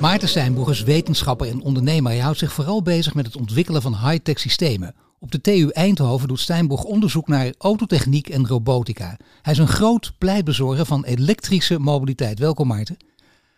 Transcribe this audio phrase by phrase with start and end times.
[0.00, 2.12] Maarten Steinboeg is wetenschapper en ondernemer.
[2.12, 4.94] Hij houdt zich vooral bezig met het ontwikkelen van high-tech systemen.
[5.18, 9.16] Op de TU Eindhoven doet Steinboeg onderzoek naar autotechniek en robotica.
[9.42, 12.38] Hij is een groot pleitbezorger van elektrische mobiliteit.
[12.38, 12.96] Welkom Maarten.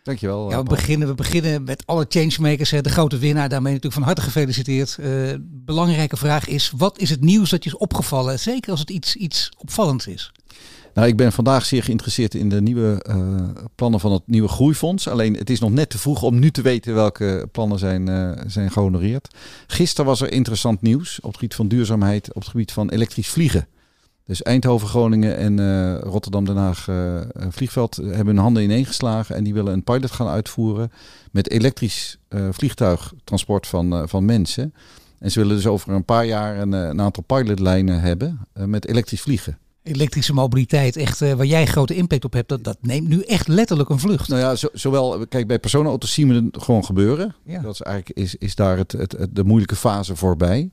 [0.03, 0.49] Dankjewel.
[0.49, 3.49] Ja, we, beginnen, we beginnen met alle changemakers, de grote winnaar.
[3.49, 4.97] Daarmee natuurlijk van harte gefeliciteerd.
[4.99, 8.39] Uh, belangrijke vraag is, wat is het nieuws dat je is opgevallen?
[8.39, 10.31] Zeker als het iets, iets opvallends is.
[10.93, 13.15] Nou, ik ben vandaag zeer geïnteresseerd in de nieuwe uh,
[13.75, 15.07] plannen van het nieuwe groeifonds.
[15.07, 18.31] Alleen het is nog net te vroeg om nu te weten welke plannen zijn, uh,
[18.47, 19.35] zijn gehonoreerd.
[19.67, 23.29] Gisteren was er interessant nieuws op het gebied van duurzaamheid, op het gebied van elektrisch
[23.29, 23.67] vliegen.
[24.25, 26.87] Dus Eindhoven, Groningen en uh, Rotterdam, Den Haag
[27.49, 30.91] vliegveld hebben hun handen ineengeslagen en die willen een pilot gaan uitvoeren
[31.31, 32.17] met elektrisch
[32.51, 34.73] vliegtuigtransport van, van mensen.
[35.19, 39.57] En ze willen dus over een paar jaar een aantal pilotlijnen hebben met elektrisch vliegen
[39.83, 43.47] elektrische mobiliteit, echt uh, waar jij grote impact op hebt, dat, dat neemt nu echt
[43.47, 44.27] letterlijk een vlucht.
[44.29, 47.35] Nou ja, zo, zowel, kijk, bij personenauto's zien we het gewoon gebeuren.
[47.45, 47.61] Ja.
[47.61, 50.71] Dat is eigenlijk is, is daar het, het, het, de moeilijke fase voorbij.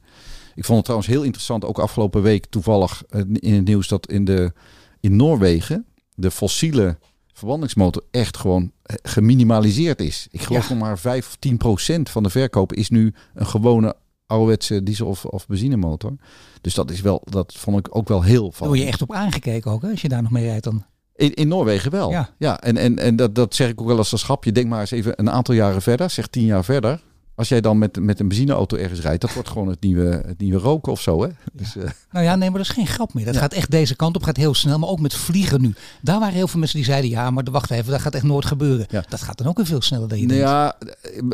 [0.55, 4.09] Ik vond het trouwens heel interessant, ook afgelopen week toevallig uh, in het nieuws, dat
[4.09, 4.53] in, de,
[5.01, 6.99] in Noorwegen de fossiele
[7.33, 8.73] verbrandingsmotor echt gewoon
[9.03, 10.29] geminimaliseerd is.
[10.31, 10.75] Ik geloof ja.
[10.75, 13.97] nog maar 5 of 10 procent van de verkoop is nu een gewone
[14.29, 16.17] ouderwetse diesel- of, of benzinemotor.
[16.61, 18.67] Dus dat is wel, dat vond ik ook wel heel van.
[18.67, 20.85] Word je echt op aangekeken ook, hè, als je daar nog mee rijdt dan?
[21.15, 22.11] In, in Noorwegen wel.
[22.11, 24.53] Ja, ja en, en, en dat, dat zeg ik ook wel als een schapje.
[24.53, 27.03] Denk maar eens even een aantal jaren verder, zeg tien jaar verder.
[27.39, 30.39] Als jij dan met, met een benzineauto ergens rijdt, dat wordt gewoon het nieuwe, het
[30.39, 31.23] nieuwe roken of zo.
[31.23, 31.29] Hè?
[31.53, 31.85] Dus, uh...
[32.11, 33.25] Nou ja, nee, maar dat is geen grap meer.
[33.25, 34.79] Dat gaat echt deze kant op, gaat heel snel.
[34.79, 35.75] Maar ook met vliegen nu.
[36.01, 38.45] Daar waren heel veel mensen die zeiden, ja, maar wacht even, dat gaat echt nooit
[38.45, 38.87] gebeuren.
[38.91, 39.05] Ja.
[39.09, 40.39] Dat gaat dan ook weer veel sneller dan je nou.
[40.39, 40.77] Ja,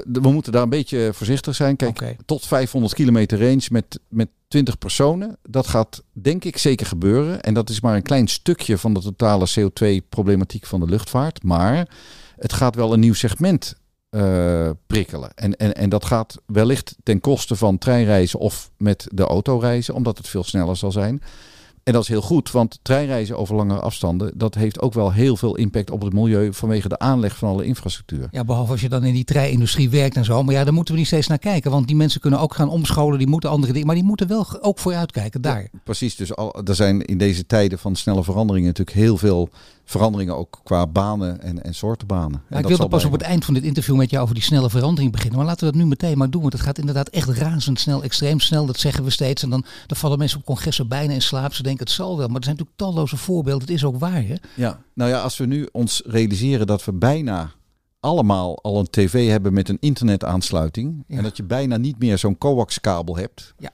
[0.04, 1.76] we moeten daar een beetje voorzichtig zijn.
[1.76, 2.16] Kijk, okay.
[2.24, 5.36] tot 500 kilometer range met, met 20 personen.
[5.48, 7.42] Dat gaat denk ik zeker gebeuren.
[7.42, 11.42] En dat is maar een klein stukje van de totale CO2-problematiek van de luchtvaart.
[11.42, 11.88] Maar
[12.36, 13.74] het gaat wel een nieuw segment
[14.14, 15.34] uh, prikkelen.
[15.34, 19.94] En, en, en dat gaat wellicht ten koste van treinreizen of met de auto reizen,
[19.94, 21.22] omdat het veel sneller zal zijn.
[21.84, 25.36] En dat is heel goed, want treinreizen over langere afstanden, dat heeft ook wel heel
[25.36, 28.28] veel impact op het milieu vanwege de aanleg van alle infrastructuur.
[28.30, 30.42] Ja, behalve als je dan in die treinindustrie werkt en zo.
[30.42, 32.68] Maar ja, daar moeten we niet steeds naar kijken, want die mensen kunnen ook gaan
[32.68, 35.60] omscholen, die moeten andere dingen, maar die moeten wel ook vooruitkijken daar.
[35.60, 39.48] Ja, precies, dus al, er zijn in deze tijden van snelle veranderingen natuurlijk heel veel
[39.84, 42.42] veranderingen ook qua banen en, en soorten banen.
[42.50, 44.70] Ja, ik wilde pas op het eind van dit interview met jou over die snelle
[44.70, 45.38] verandering beginnen.
[45.38, 46.40] Maar laten we dat nu meteen maar doen.
[46.40, 48.66] Want het gaat inderdaad echt razendsnel, extreem snel.
[48.66, 49.42] Dat zeggen we steeds.
[49.42, 51.54] En dan, dan vallen mensen op congressen bijna in slaap.
[51.54, 52.26] Ze denken het zal wel.
[52.26, 53.66] Maar er zijn natuurlijk talloze voorbeelden.
[53.66, 54.26] Het is ook waar.
[54.26, 54.34] Hè?
[54.54, 57.52] Ja, nou ja, als we nu ons realiseren dat we bijna
[58.00, 61.04] allemaal al een tv hebben met een internetaansluiting.
[61.06, 61.16] Ja.
[61.16, 63.54] En dat je bijna niet meer zo'n coax-kabel hebt.
[63.58, 63.70] Ja.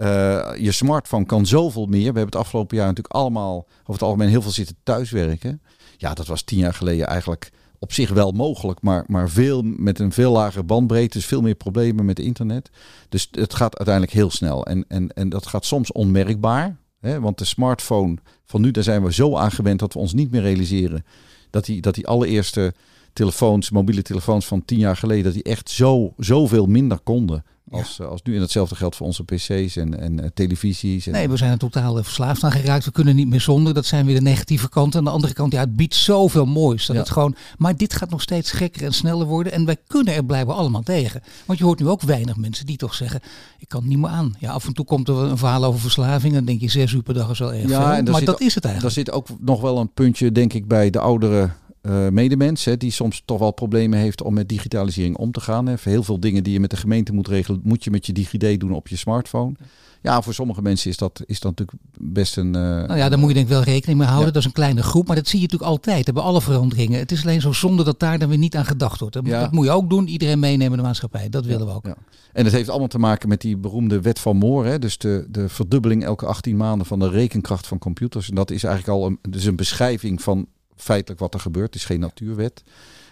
[0.00, 1.98] Uh, je smartphone kan zoveel meer.
[1.98, 5.62] We hebben het afgelopen jaar natuurlijk allemaal over het algemeen heel veel zitten thuiswerken.
[5.96, 9.98] Ja, dat was tien jaar geleden eigenlijk op zich wel mogelijk, maar, maar veel, met
[9.98, 12.70] een veel lagere bandbreedte, dus veel meer problemen met internet.
[13.08, 14.66] Dus het gaat uiteindelijk heel snel.
[14.66, 16.76] En, en, en dat gaat soms onmerkbaar.
[17.00, 17.20] Hè?
[17.20, 20.30] Want de smartphone van nu, daar zijn we zo aan gewend dat we ons niet
[20.30, 21.04] meer realiseren
[21.50, 22.74] dat die, dat die allereerste
[23.12, 27.44] telefoons, mobiele telefoons van tien jaar geleden, dat die echt zo, zoveel minder konden.
[27.70, 28.04] Als, ja.
[28.04, 28.34] als nu.
[28.34, 31.06] En hetzelfde geldt voor onze pc's en, en uh, televisies.
[31.06, 31.12] En...
[31.12, 32.84] Nee, we zijn er totaal verslaafd aan geraakt.
[32.84, 33.74] We kunnen niet meer zonder.
[33.74, 34.98] Dat zijn weer de negatieve kanten.
[34.98, 36.86] Aan de andere kant, ja, het biedt zoveel moois.
[36.86, 37.02] Dat ja.
[37.02, 39.52] het gewoon, maar dit gaat nog steeds gekker en sneller worden.
[39.52, 41.22] En wij kunnen er blijven allemaal tegen.
[41.46, 43.20] Want je hoort nu ook weinig mensen die toch zeggen,
[43.58, 44.34] ik kan het niet meer aan.
[44.38, 46.34] Ja, af en toe komt er een verhaal over verslaving.
[46.34, 48.12] Dan denk je, zes uur per dag is wel erg ja, veel.
[48.12, 48.94] Maar dat is het eigenlijk.
[48.94, 52.76] Daar zit ook nog wel een puntje, denk ik, bij de ouderen uh, medemens, hè,
[52.76, 55.66] die soms toch wel problemen heeft om met digitalisering om te gaan.
[55.66, 55.74] Hè.
[55.82, 58.60] Heel veel dingen die je met de gemeente moet regelen, moet je met je DigiD
[58.60, 59.54] doen op je smartphone.
[60.02, 62.46] Ja, voor sommige mensen is dat, is dat natuurlijk best een.
[62.46, 64.26] Uh, nou ja, daar moet je denk ik wel rekening mee houden.
[64.26, 64.32] Ja.
[64.32, 66.12] Dat is een kleine groep, maar dat zie je natuurlijk altijd.
[66.12, 66.98] Bij alle veranderingen.
[66.98, 69.14] Het is alleen zo zonde dat daar dan weer niet aan gedacht wordt.
[69.14, 69.40] Dat, ja.
[69.40, 70.08] dat moet je ook doen.
[70.08, 71.28] Iedereen meenemen in de maatschappij.
[71.28, 71.86] Dat willen we ook.
[71.86, 71.96] Ja.
[72.32, 74.68] En het heeft allemaal te maken met die beroemde wet van Moore.
[74.68, 74.78] Hè?
[74.78, 78.28] Dus de, de verdubbeling elke 18 maanden van de rekenkracht van computers.
[78.28, 80.46] En dat is eigenlijk al een, dus een beschrijving van
[80.80, 81.66] feitelijk wat er gebeurt.
[81.66, 82.62] Het is geen natuurwet.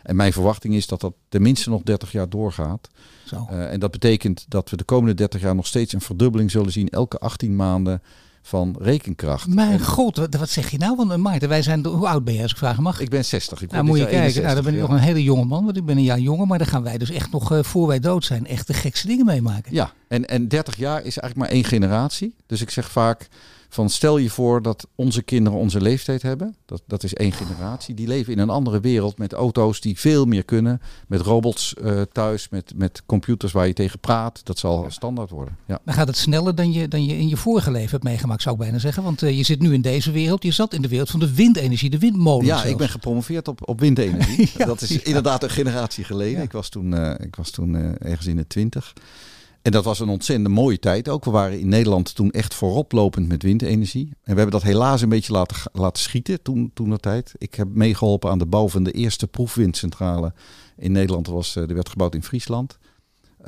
[0.02, 2.88] En mijn verwachting is dat dat tenminste nog 30 jaar doorgaat.
[3.32, 6.72] Uh, en dat betekent dat we de komende 30 jaar nog steeds een verdubbeling zullen
[6.72, 8.02] zien elke 18 maanden
[8.42, 9.46] van rekenkracht.
[9.46, 10.96] Mijn god, wat, wat, zeg je nou?
[10.96, 13.00] Want Maarten, wij zijn, hoe oud ben je als ik vragen mag?
[13.00, 13.62] Ik ben 60.
[13.62, 14.42] Ik nou, moet je kijken.
[14.42, 16.46] nou, dan ben ik nog een hele jonge man, want ik ben een jaar jonger.
[16.46, 19.06] Maar dan gaan wij dus echt nog, uh, voor wij dood zijn, echt de gekste
[19.06, 19.74] dingen meemaken.
[19.74, 22.34] Ja, en, en 30 jaar is eigenlijk maar één generatie.
[22.46, 23.28] Dus ik zeg vaak,
[23.68, 26.56] van stel je voor dat onze kinderen onze leeftijd hebben.
[26.66, 27.94] Dat, dat is één generatie.
[27.94, 30.80] Die leven in een andere wereld met auto's die veel meer kunnen.
[31.06, 34.40] Met robots uh, thuis, met, met computers waar je tegen praat.
[34.44, 35.56] Dat zal standaard worden.
[35.66, 35.80] Ja.
[35.84, 38.54] Dan gaat het sneller dan je, dan je in je vorige leven hebt meegemaakt, zou
[38.54, 39.02] ik bijna zeggen.
[39.02, 40.42] Want uh, je zit nu in deze wereld.
[40.42, 42.46] Je zat in de wereld van de windenergie, de windmolen.
[42.46, 44.50] Ja, ik ben gepromoveerd op, op windenergie.
[44.58, 46.42] ja, dat is inderdaad een generatie geleden.
[46.42, 48.92] Ik was toen, uh, ik was toen ergens in de twintig.
[49.68, 51.24] En dat was een ontzettend mooie tijd ook.
[51.24, 54.06] We waren in Nederland toen echt vooroplopend met windenergie.
[54.06, 57.34] En we hebben dat helaas een beetje laten, laten schieten toen, toen dat tijd.
[57.38, 60.32] Ik heb meegeholpen aan de bouw van de eerste proefwindcentrale
[60.76, 61.26] in Nederland.
[61.26, 62.78] Was, eh, die werd gebouwd in Friesland.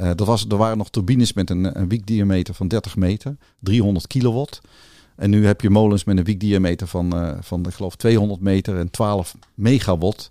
[0.00, 4.06] Uh, dat was, er waren nog turbines met een, een wiekdiameter van 30 meter, 300
[4.06, 4.60] kilowatt.
[5.16, 8.78] En nu heb je molens met een wiekdiameter van, uh, van ik geloof 200 meter
[8.78, 10.30] en 12 megawatt.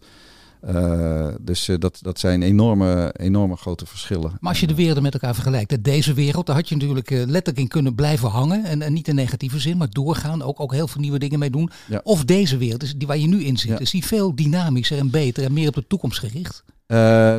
[0.67, 4.37] Uh, dus uh, dat, dat zijn enorme, enorme grote verschillen.
[4.39, 7.19] Maar als je de werelden met elkaar vergelijkt, deze wereld, daar had je natuurlijk uh,
[7.19, 8.63] letterlijk in kunnen blijven hangen.
[8.63, 10.41] En, en, niet in negatieve zin, maar doorgaan.
[10.41, 11.69] Ook, ook heel veel nieuwe dingen mee doen.
[11.87, 12.01] Ja.
[12.03, 13.79] Of deze wereld, dus die waar je nu in zit, ja.
[13.79, 16.63] is die veel dynamischer en beter en meer op de toekomst gericht?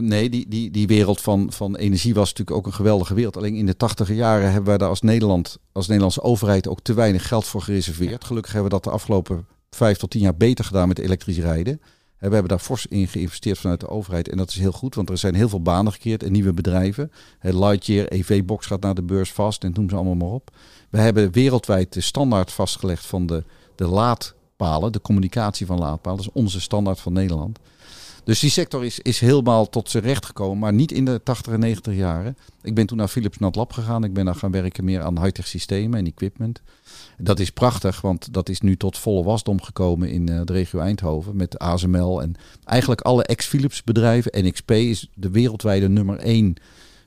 [0.01, 3.37] nee, die, die, die wereld van, van energie was natuurlijk ook een geweldige wereld.
[3.37, 6.95] Alleen in de tachtige jaren hebben wij daar als Nederland, als Nederlandse overheid ook te
[6.95, 8.25] weinig geld voor gereserveerd.
[8.25, 11.81] Gelukkig hebben we dat de afgelopen vijf tot tien jaar beter gedaan met elektrisch rijden.
[12.29, 14.29] We hebben daar fors in geïnvesteerd vanuit de overheid.
[14.29, 17.13] En dat is heel goed, want er zijn heel veel banen gecreëerd en nieuwe bedrijven.
[17.41, 20.51] Lightyear, EV-box gaat naar de beurs vast en noem ze allemaal maar op.
[20.91, 23.45] We hebben wereldwijd de standaard vastgelegd van de,
[23.75, 26.19] de laadpalen, de communicatie van laadpalen.
[26.19, 27.59] Dat is onze standaard van Nederland.
[28.25, 31.53] Dus die sector is, is helemaal tot zijn recht gekomen, maar niet in de 80
[31.53, 32.37] en 90 jaren.
[32.63, 34.05] Ik ben toen naar Philips NatLab gegaan.
[34.05, 36.61] Ik ben daar gaan werken meer aan high-tech systemen en equipment.
[37.19, 40.81] Dat is prachtig, want dat is nu tot volle wasdom gekomen in uh, de regio
[40.81, 42.35] Eindhoven met ASML en
[42.65, 44.45] eigenlijk alle ex-Philips bedrijven.
[44.45, 46.57] NXP is de wereldwijde nummer één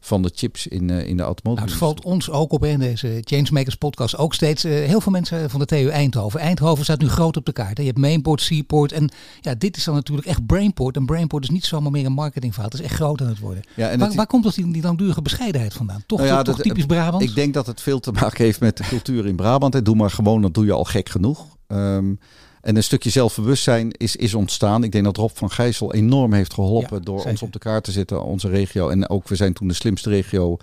[0.06, 1.66] van de chips in, uh, in de automotive.
[1.66, 4.66] Nou, het valt ons ook op in deze Changemakers podcast ook steeds.
[4.66, 6.40] Uh, heel veel mensen van de TU Eindhoven.
[6.40, 7.78] Eindhoven staat nu groot op de kaart.
[7.78, 7.84] Hè.
[7.84, 9.12] Je hebt Mainport, Seaport en
[9.42, 10.96] ja, dit is dan natuurlijk echt Brainport.
[10.96, 12.72] En Brainport is niet zomaar meer een marketingfout.
[12.72, 13.64] Het is echt groot aan het worden.
[13.76, 14.18] Ja, en waar, het...
[14.18, 16.04] waar komt dat die, die langdurige bescheidenheid vandaan?
[16.08, 17.24] Toch, nou ja, toch, typisch Brabant?
[17.24, 19.74] Ik denk dat het veel te maken heeft met de cultuur in Brabant.
[19.74, 19.82] Hè.
[19.82, 21.46] Doe maar gewoon, dat doe je al gek genoeg.
[21.74, 22.20] Um,
[22.62, 24.84] en een stukje zelfbewustzijn is, is ontstaan.
[24.84, 27.32] Ik denk dat Rob van Gijssel enorm heeft geholpen ja, door zeker.
[27.32, 28.90] ons op de kaart te zetten, onze regio.
[28.90, 30.58] En ook we zijn toen de slimste regio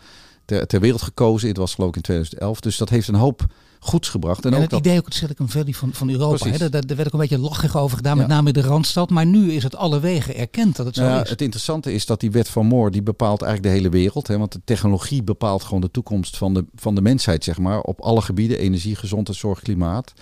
[0.45, 1.49] ter, ter wereld gekozen.
[1.49, 2.61] Het was geloof ik in 2011.
[2.61, 3.47] Dus dat heeft een hoop
[3.81, 4.45] goeds gebracht.
[4.45, 4.81] En, en ook het dat...
[4.81, 6.49] idee ook het Silicon Valley van, van Europa.
[6.49, 6.59] Hè?
[6.59, 8.21] Daar, daar werd ook een beetje lachig over gedaan, ja.
[8.21, 9.11] met name in de Randstad.
[9.11, 11.31] Maar nu is het alle wegen erkend dat het zo ja, is.
[11.31, 14.27] Het interessante is dat die wet van Moore, die bepaalt eigenlijk de hele wereld.
[14.27, 14.39] Hè?
[14.39, 17.81] Want de technologie bepaalt gewoon de toekomst van de, van de mensheid, zeg maar.
[17.81, 20.13] Op alle gebieden, energie, gezondheid, zorg, klimaat.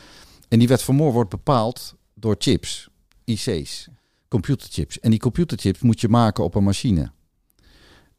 [0.48, 2.88] En die wet van Moore wordt bepaald door chips,
[3.24, 3.88] IC's,
[4.28, 5.00] computerchips.
[5.00, 7.10] En die computerchips moet je maken op een machine.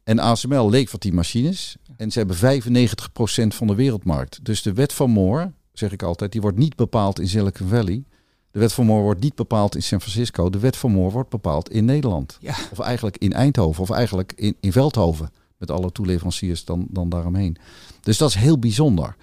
[0.04, 4.44] En ASML levert die machines en ze hebben 95% van de wereldmarkt.
[4.44, 8.04] Dus de wet van Moore, zeg ik altijd, die wordt niet bepaald in Silicon Valley.
[8.50, 10.50] De wet van Moore wordt niet bepaald in San Francisco.
[10.50, 12.38] De wet van Moore wordt bepaald in Nederland.
[12.40, 12.54] Ja.
[12.70, 15.30] Of eigenlijk in Eindhoven of eigenlijk in, in Veldhoven.
[15.56, 17.56] Met alle toeleveranciers dan, dan daaromheen.
[18.00, 19.16] Dus dat is heel bijzonder.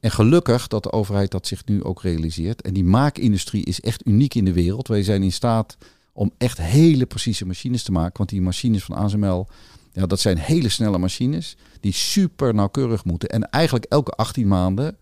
[0.00, 2.62] En gelukkig dat de overheid dat zich nu ook realiseert.
[2.62, 4.88] En die maakindustrie is echt uniek in de wereld.
[4.88, 5.76] Wij zijn in staat
[6.12, 8.16] om echt hele precieze machines te maken.
[8.16, 9.48] Want die machines van ASML,
[9.92, 13.28] ja, dat zijn hele snelle machines die super nauwkeurig moeten.
[13.28, 14.96] En eigenlijk elke 18 maanden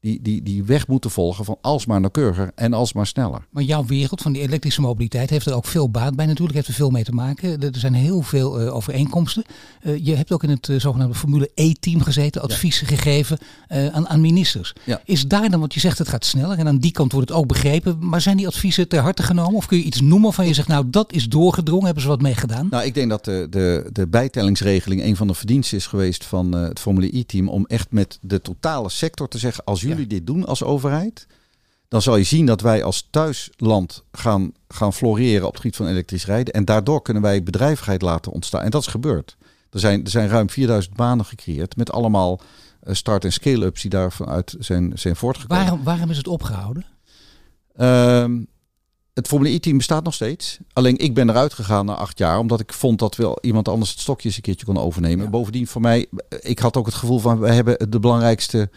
[0.00, 3.46] die, die, die weg moeten volgen van alsmaar nauwkeuriger en alsmaar sneller.
[3.50, 6.68] Maar jouw wereld van die elektrische mobiliteit heeft er ook veel baat bij natuurlijk, heeft
[6.68, 7.60] er veel mee te maken.
[7.60, 9.44] Er zijn heel veel uh, overeenkomsten.
[9.82, 12.86] Uh, je hebt ook in het uh, zogenaamde Formule E-team gezeten, advies ja.
[12.86, 13.38] gegeven
[13.68, 14.72] aan, aan ministers.
[14.84, 15.00] Ja.
[15.04, 17.38] Is daar dan, want je zegt het gaat sneller en aan die kant wordt het
[17.38, 19.54] ook begrepen, maar zijn die adviezen ter harte genomen?
[19.54, 22.22] Of kun je iets noemen van je zegt, nou dat is doorgedrongen, hebben ze wat
[22.22, 22.66] mee gedaan?
[22.70, 26.52] Nou, ik denk dat de, de, de bijtellingsregeling een van de verdiensten is geweest van
[26.52, 30.46] het Formule E-team om echt met de totale sector te zeggen, als jullie dit doen
[30.46, 31.26] als overheid,
[31.88, 35.86] dan zal je zien dat wij als thuisland gaan, gaan floreren op het gebied van
[35.86, 36.54] elektrisch rijden.
[36.54, 38.62] En daardoor kunnen wij bedrijvigheid laten ontstaan.
[38.62, 39.36] En dat is gebeurd.
[39.70, 42.40] Er zijn, er zijn ruim 4000 banen gecreëerd met allemaal
[42.82, 45.64] uh, start- en scale-ups die daarvanuit zijn, zijn voortgekomen.
[45.64, 46.84] Waarom, waarom is het opgehouden?
[47.76, 48.24] Uh,
[49.14, 50.58] het Formule E-team bestaat nog steeds.
[50.72, 53.90] Alleen ik ben eruit gegaan na acht jaar, omdat ik vond dat wel iemand anders
[53.90, 55.24] het stokje eens een keertje kon overnemen.
[55.24, 55.30] Ja.
[55.30, 56.06] Bovendien voor mij,
[56.40, 58.70] ik had ook het gevoel van, we hebben de belangrijkste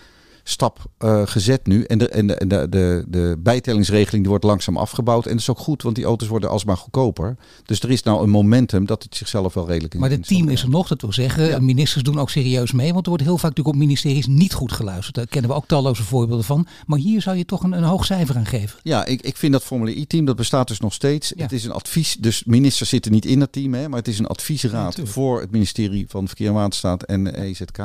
[0.44, 1.84] stap uh, gezet nu.
[1.84, 5.26] En, de, en, de, de, de, de bijtellingsregeling die wordt langzaam afgebouwd.
[5.26, 7.36] En dat is ook goed, want die auto's worden alsmaar goedkoper.
[7.66, 10.50] Dus er is nou een momentum dat het zichzelf wel redelijk in Maar het team
[10.50, 11.66] is er nog, dat wil zeggen.
[11.66, 12.94] Ministers doen ook serieus mee.
[12.94, 15.16] Want er wordt heel vaak natuurlijk op ministeries niet goed geluisterd.
[15.16, 16.68] Daar kennen we ook talloze voorbeelden van.
[16.86, 18.80] Maar hier zou je toch een, een hoog cijfer aan geven.
[18.84, 21.34] Ja, ik, ik vind dat Formule E-team, dat bestaat dus nog steeds.
[21.38, 23.74] Het is een advies, dus ministers zitten niet in dat team.
[23.74, 27.80] Hè, maar het is een adviesraad voor het ministerie van Verkeer en Waterstaat en EZK.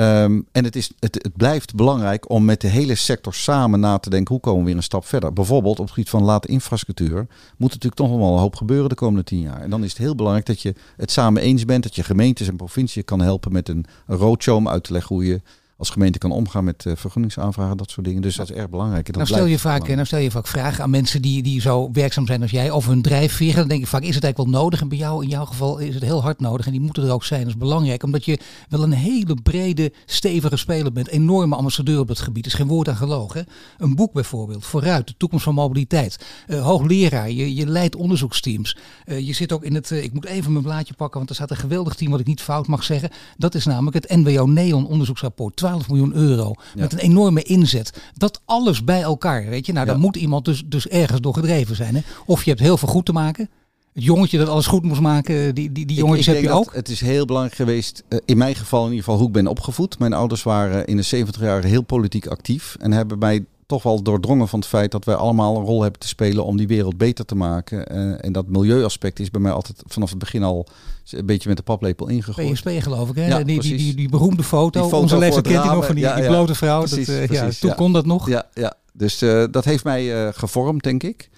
[0.00, 3.98] Um, en het, is, het, het, blijft belangrijk om met de hele sector samen na
[3.98, 5.32] te denken hoe komen we weer een stap verder.
[5.32, 7.26] Bijvoorbeeld op het gebied van late infrastructuur
[7.56, 9.60] moet natuurlijk toch nog wel een hoop gebeuren de komende tien jaar.
[9.60, 12.48] En dan is het heel belangrijk dat je het samen eens bent, dat je gemeentes
[12.48, 15.40] en provincie kan helpen met een roadshow om uit te leggen hoe je
[15.80, 18.22] als gemeente kan omgaan met uh, vergunningsaanvragen, dat soort dingen.
[18.22, 19.08] Dus dat is erg belangrijk.
[19.08, 21.88] En nou, stel je vaak, nou stel je vaak vragen aan mensen die, die zo
[21.92, 23.54] werkzaam zijn als jij over hun drijfveer.
[23.54, 24.80] Dan denk ik vaak, is het eigenlijk wel nodig?
[24.80, 26.66] En bij jou, in jouw geval, is het heel hard nodig.
[26.66, 27.40] En die moeten er ook zijn.
[27.40, 31.08] Dat is belangrijk, omdat je wel een hele brede, stevige speler bent.
[31.08, 32.46] Enorme ambassadeur op het gebied.
[32.46, 33.46] is geen woord aan gelogen.
[33.78, 36.26] Een boek bijvoorbeeld, Vooruit, de toekomst van mobiliteit.
[36.48, 38.76] Uh, hoogleraar, je, je leidt onderzoeksteams.
[39.06, 41.50] Uh, je zit ook in het, ik moet even mijn blaadje pakken, want er staat
[41.50, 43.10] een geweldig team wat ik niet fout mag zeggen.
[43.36, 45.56] Dat is namelijk het NWO Neon onderzoeksrapport.
[45.70, 46.54] 12 miljoen euro.
[46.76, 48.02] Met een enorme inzet.
[48.14, 49.72] Dat alles bij elkaar, weet je.
[49.72, 51.94] Nou, dan moet iemand dus, dus ergens door gedreven zijn.
[51.94, 52.00] Hè?
[52.26, 53.50] Of je hebt heel veel goed te maken.
[53.92, 56.74] Het jongetje dat alles goed moest maken, die, die, die jongetjes heb je ook.
[56.74, 59.46] Het is heel belangrijk geweest, eh, in mijn geval in ieder geval, hoe ik ben
[59.46, 59.98] opgevoed.
[59.98, 62.76] Mijn ouders waren in de 70 jaar heel politiek actief.
[62.80, 66.00] En hebben mij toch wel doordrongen van het feit dat wij allemaal een rol hebben
[66.00, 67.96] te spelen om die wereld beter te maken.
[67.96, 70.66] Uh, en dat milieuaspect is bij mij altijd vanaf het begin al
[71.12, 72.52] een beetje met de paplepel ingegooid.
[72.52, 73.26] PSP geloof ik, hè?
[73.26, 74.80] Ja, die, die, die, die, beroemde foto.
[74.80, 76.78] Die foto Onze leeftijd kent nog van die, ja, die blote vrouw.
[76.78, 78.28] Precies, dat, uh, precies, ja, toen kon dat nog.
[78.28, 78.74] Ja, ja.
[78.92, 81.30] dus uh, dat heeft mij gevormd, denk ik.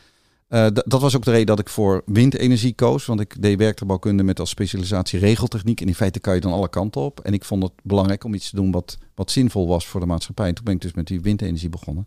[0.73, 3.07] Dat was ook de reden dat ik voor windenergie koos.
[3.07, 5.81] Want ik deed werktuigbouwkunde met als specialisatie regeltechniek.
[5.81, 7.21] En in feite kan je dan alle kanten op.
[7.21, 10.07] En ik vond het belangrijk om iets te doen wat, wat zinvol was voor de
[10.07, 10.49] maatschappij.
[10.49, 12.07] En toen ben ik dus met die windenergie begonnen.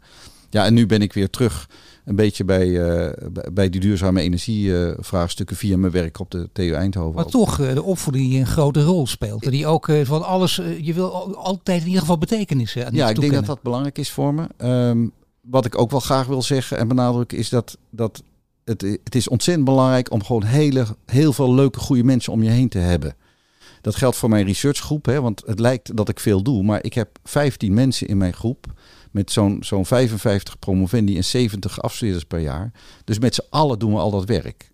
[0.50, 1.70] Ja, en nu ben ik weer terug
[2.06, 3.10] een beetje bij, uh,
[3.54, 7.16] bij die duurzame energievraagstukken uh, via mijn werk op de TU Eindhoven.
[7.16, 9.50] Maar toch, uh, de opvoeding die een grote rol speelt.
[9.50, 12.94] Die ook van alles, je wil altijd in ieder geval betekenissen.
[12.94, 14.48] Ja, ik denk dat dat belangrijk is voor me.
[14.58, 15.12] Um,
[15.42, 18.24] wat ik ook wel graag wil zeggen en benadrukken is dat, dat
[18.64, 22.50] het, het is ontzettend belangrijk om gewoon hele, heel veel leuke, goede mensen om je
[22.50, 23.16] heen te hebben.
[23.82, 26.94] Dat geldt voor mijn researchgroep, hè, want het lijkt dat ik veel doe, maar ik
[26.94, 28.74] heb 15 mensen in mijn groep
[29.16, 32.72] met zo'n zo'n 55 promovendi en 70 afstudeerders per jaar.
[33.04, 34.72] Dus met z'n allen doen we al dat werk.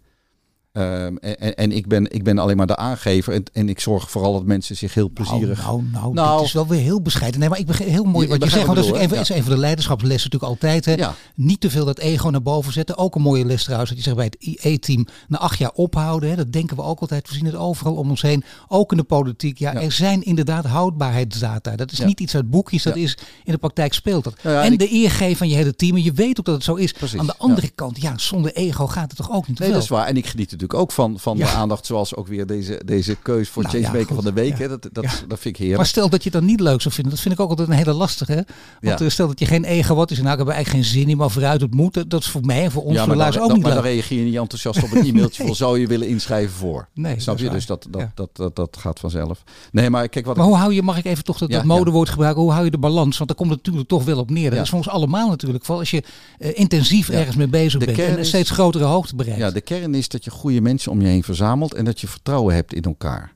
[0.73, 3.33] Um, en, en ik, ben, ik ben alleen maar de aangever.
[3.33, 5.63] En, en ik zorg vooral dat mensen zich heel plezierig.
[5.63, 7.39] Nou, nou, nou, nou dit is wel weer heel bescheiden.
[7.39, 8.65] Nee, maar ik begrijp heel mooi wat je zegt.
[8.65, 10.85] Want dat is, een van de leiderschapslessen natuurlijk altijd.
[10.85, 10.93] Hè.
[10.93, 11.15] Ja.
[11.35, 12.97] Niet te veel dat ego naar boven zetten.
[12.97, 13.89] Ook een mooie les trouwens.
[13.89, 16.29] Dat je zegt bij het IE-team na acht jaar ophouden.
[16.29, 16.35] Hè.
[16.35, 17.29] Dat denken we ook altijd.
[17.29, 18.43] We zien het overal om ons heen.
[18.67, 19.57] Ook in de politiek.
[19.57, 21.75] Ja, er zijn inderdaad houdbaarheidsdata.
[21.75, 22.83] Dat is niet iets uit boekjes.
[22.83, 24.33] Dat is in de praktijk speelt dat.
[24.41, 25.95] en, en de eer geven van je hele team.
[25.95, 26.91] En je weet ook dat het zo is.
[26.91, 29.59] Precies, Aan de andere kant, ja, zonder ego gaat het toch ook niet.
[29.59, 30.07] Nee, dat is waar.
[30.07, 31.85] En ik geniet natuurlijk ook van, van de aandacht.
[31.85, 34.59] Zoals ook weer deze, deze keus voor nou, Changemaker van de week.
[34.59, 34.67] Hè.
[34.67, 35.77] Dat, dat, dat vind ik heerlijk.
[35.77, 37.13] Maar stel dat je dan niet leuk zou vinden.
[37.13, 38.45] Dat vind ik ook altijd een hele lastige.
[38.81, 40.17] Want eh, stel dat je geen ego wat is.
[40.17, 41.17] En nou hebben we eigenlijk geen zin in.
[41.17, 42.09] Maar vooruit het moet.
[42.09, 44.17] Dat is voor mij en voor ons ja, maar dan, ook niet Maar dan reageer
[44.17, 45.43] je niet enthousiast op een e-mailtje.
[45.45, 45.53] nee.
[45.53, 46.87] zou je willen inschrijven voor?
[46.93, 47.49] Nee, Snap je?
[47.49, 49.43] Dus dat, dat, dat, dat, dat, gaat vanzelf.
[49.71, 50.37] Nee, maar kijk wat.
[50.37, 52.41] Maar hoe hou je, mag ik even toch dat, dat modewoord gebruiken.
[52.41, 53.17] Hoe hou je de balans?
[53.17, 54.49] Want daar komt het natuurlijk toch wel op neer.
[54.49, 55.63] Dat is voor ons allemaal natuurlijk.
[55.63, 56.03] Vooral als je
[56.39, 57.99] uh, intensief ergens mee bezig bent.
[57.99, 59.39] En steeds grotere hoogte bereikt.
[59.39, 62.07] Ja, de kern is dat je goede mensen om je heen verzamelt en dat je
[62.07, 63.35] vertrouwen hebt in elkaar.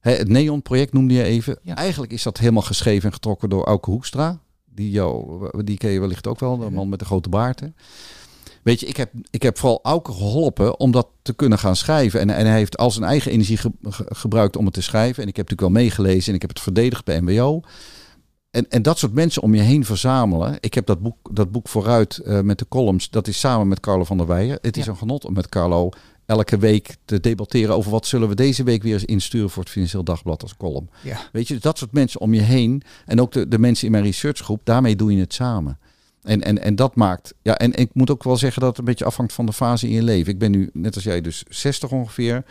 [0.00, 1.58] het Neon-project noemde je even.
[1.64, 4.40] Eigenlijk is dat helemaal geschreven en getrokken door Auke Hoekstra.
[4.64, 7.76] Die, jou, die ken je wellicht ook wel, de man met de grote baarden.
[8.62, 12.20] Weet je, ik heb, ik heb vooral Auke geholpen om dat te kunnen gaan schrijven.
[12.20, 13.58] En, en hij heeft al zijn eigen energie
[14.08, 15.22] gebruikt om het te schrijven.
[15.22, 17.60] En ik heb natuurlijk wel meegelezen en ik heb het verdedigd bij MBO.
[18.50, 20.56] En, en dat soort mensen om je heen verzamelen.
[20.60, 23.10] Ik heb dat boek, dat boek vooruit uh, met de columns.
[23.10, 24.58] Dat is samen met Carlo van der Weijer.
[24.60, 25.90] Het is een genot om met Carlo
[26.32, 29.72] elke week te debatteren over wat zullen we deze week weer eens insturen voor het
[29.72, 30.90] Financieel Dagblad als column.
[31.02, 31.18] Ja.
[31.32, 34.04] Weet je, dat soort mensen om je heen en ook de, de mensen in mijn
[34.04, 35.78] researchgroep, daarmee doe je het samen.
[36.22, 38.84] En, en, en dat maakt, ja, en ik moet ook wel zeggen dat het een
[38.84, 40.32] beetje afhangt van de fase in je leven.
[40.32, 42.44] Ik ben nu, net als jij, dus 60 ongeveer.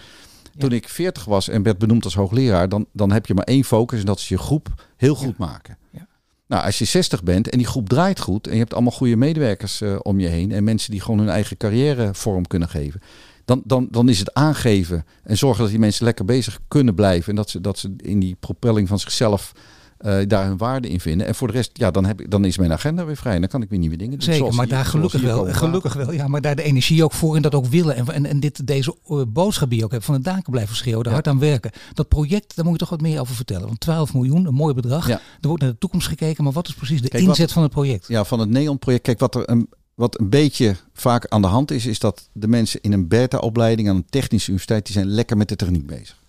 [0.57, 3.63] Toen ik 40 was en werd benoemd als hoogleraar, dan, dan heb je maar één
[3.63, 5.77] focus en dat is je groep heel goed maken.
[5.89, 6.07] Ja.
[6.47, 9.15] Nou, als je 60 bent en die groep draait goed en je hebt allemaal goede
[9.15, 13.01] medewerkers uh, om je heen en mensen die gewoon hun eigen carrière vorm kunnen geven,
[13.45, 17.29] dan, dan, dan is het aangeven en zorgen dat die mensen lekker bezig kunnen blijven.
[17.29, 19.51] En dat ze, dat ze in die propelling van zichzelf
[19.98, 21.27] eh, daar hun waarde in vinden.
[21.27, 23.33] En voor de rest, ja, dan, heb ik, dan is mijn agenda weer vrij.
[23.33, 24.21] En dan kan ik weer nieuwe dingen doen.
[24.21, 25.45] Zeker, Zoals maar hier- daar gelukkig wel.
[25.53, 26.12] Gelukkig wel.
[26.12, 27.95] Ja, maar daar de energie ook voor en dat ook willen.
[27.95, 30.75] En, en, en dit, deze eh, boodschap die je ook hebt van de daken blijven
[30.75, 31.19] schreeuwen, daar Ja.
[31.19, 31.71] hard aan werken.
[31.93, 33.67] Dat project, daar moet je toch wat meer over vertellen.
[33.67, 35.07] Want 12 miljoen, een mooi bedrag.
[35.07, 35.19] Ja.
[35.41, 37.62] Er wordt naar de toekomst gekeken, maar wat is precies de Kijk, wat- inzet van
[37.63, 38.07] het project?
[38.07, 39.03] Ja, van het Neon-project.
[39.03, 42.48] Kijk, wat er een, wat een beetje vaak aan de hand is, is dat de
[42.48, 46.19] mensen in een beta-opleiding aan een technische universiteit, die zijn lekker met de techniek bezig.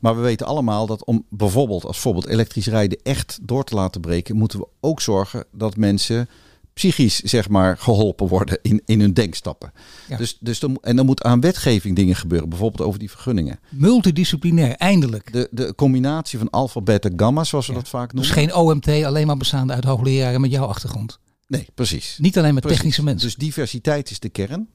[0.00, 4.00] Maar we weten allemaal dat om bijvoorbeeld als voorbeeld elektrisch rijden echt door te laten
[4.00, 6.28] breken, moeten we ook zorgen dat mensen
[6.74, 9.72] psychisch zeg maar geholpen worden in, in hun denkstappen.
[10.08, 10.16] Ja.
[10.16, 13.58] Dus, dus en er moet aan wetgeving dingen gebeuren, bijvoorbeeld over die vergunningen.
[13.70, 15.32] Multidisciplinair, eindelijk.
[15.32, 17.78] De, de combinatie van alfa, beta, gamma, zoals we Ja.
[17.78, 18.34] dat vaak Dus noemen.
[18.52, 21.18] geen OMT, alleen maar bestaande uit hoogleraren met jouw achtergrond.
[21.46, 22.18] Nee, precies.
[22.20, 22.78] Niet alleen met Precies.
[22.78, 23.28] technische mensen.
[23.28, 24.68] Dus diversiteit is de kern.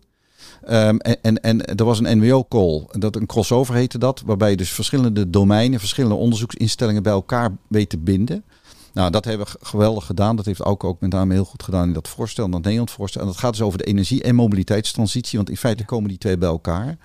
[0.64, 4.58] Ehm, en, en, en er was een NWO-call, dat een crossover heette dat, waarbij je
[4.58, 8.44] dus verschillende domeinen, verschillende onderzoeksinstellingen bij elkaar weet te binden.
[8.94, 10.36] Nou, dat hebben we geweldig gedaan.
[10.36, 12.92] Dat heeft ook, ook met name heel goed gedaan in dat voorstel, in dat Nederland
[12.92, 13.22] voorstel.
[13.22, 16.38] En dat gaat dus over de energie- en mobiliteitstransitie, want in feite komen die twee
[16.38, 16.98] bij elkaar.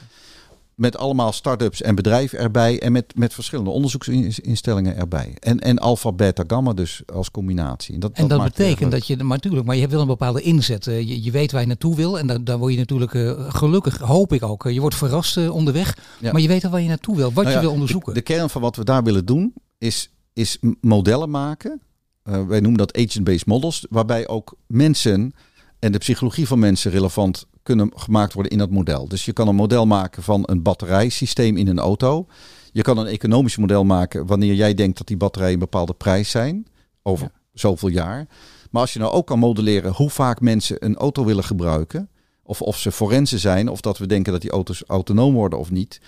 [0.77, 5.37] Met allemaal start-ups en bedrijven erbij en met, met verschillende onderzoeksinstellingen erbij.
[5.39, 7.99] En, en alpha, beta, gamma dus als combinatie.
[7.99, 10.41] dat, En dat, erg betekent dat je, maar natuurlijk, maar je hebt wel een bepaalde
[10.43, 10.87] inzet.
[10.87, 13.33] Eh, Je, je weet waar je naartoe wil en daar, daar word je natuurlijk eh,
[13.55, 14.67] gelukkig, hoop ik ook.
[14.67, 16.33] eh, Je wordt verrast onderweg, Ja.
[16.33, 18.15] maar je weet al waar je naartoe wil, wat Nou je wil onderzoeken.
[18.15, 21.81] De, de kern van wat we daar willen doen is, is modellen maken.
[22.23, 25.33] Wij noemen dat agent-based models, waarbij ook mensen
[25.79, 29.09] en de psychologie van mensen relevant kunnen gemaakt worden in dat model.
[29.09, 32.27] Dus je kan een model maken van een batterijsysteem in een auto.
[32.73, 36.31] Je kan een economisch model maken wanneer jij denkt dat die batterijen een bepaalde prijs
[36.31, 36.67] zijn
[37.03, 38.27] over zoveel jaar.
[38.71, 42.09] Maar als je nou ook kan modelleren hoe vaak mensen een auto willen gebruiken,
[42.43, 45.71] of of ze forensen zijn, of dat we denken dat die auto's autonoom worden of
[45.71, 46.01] niet.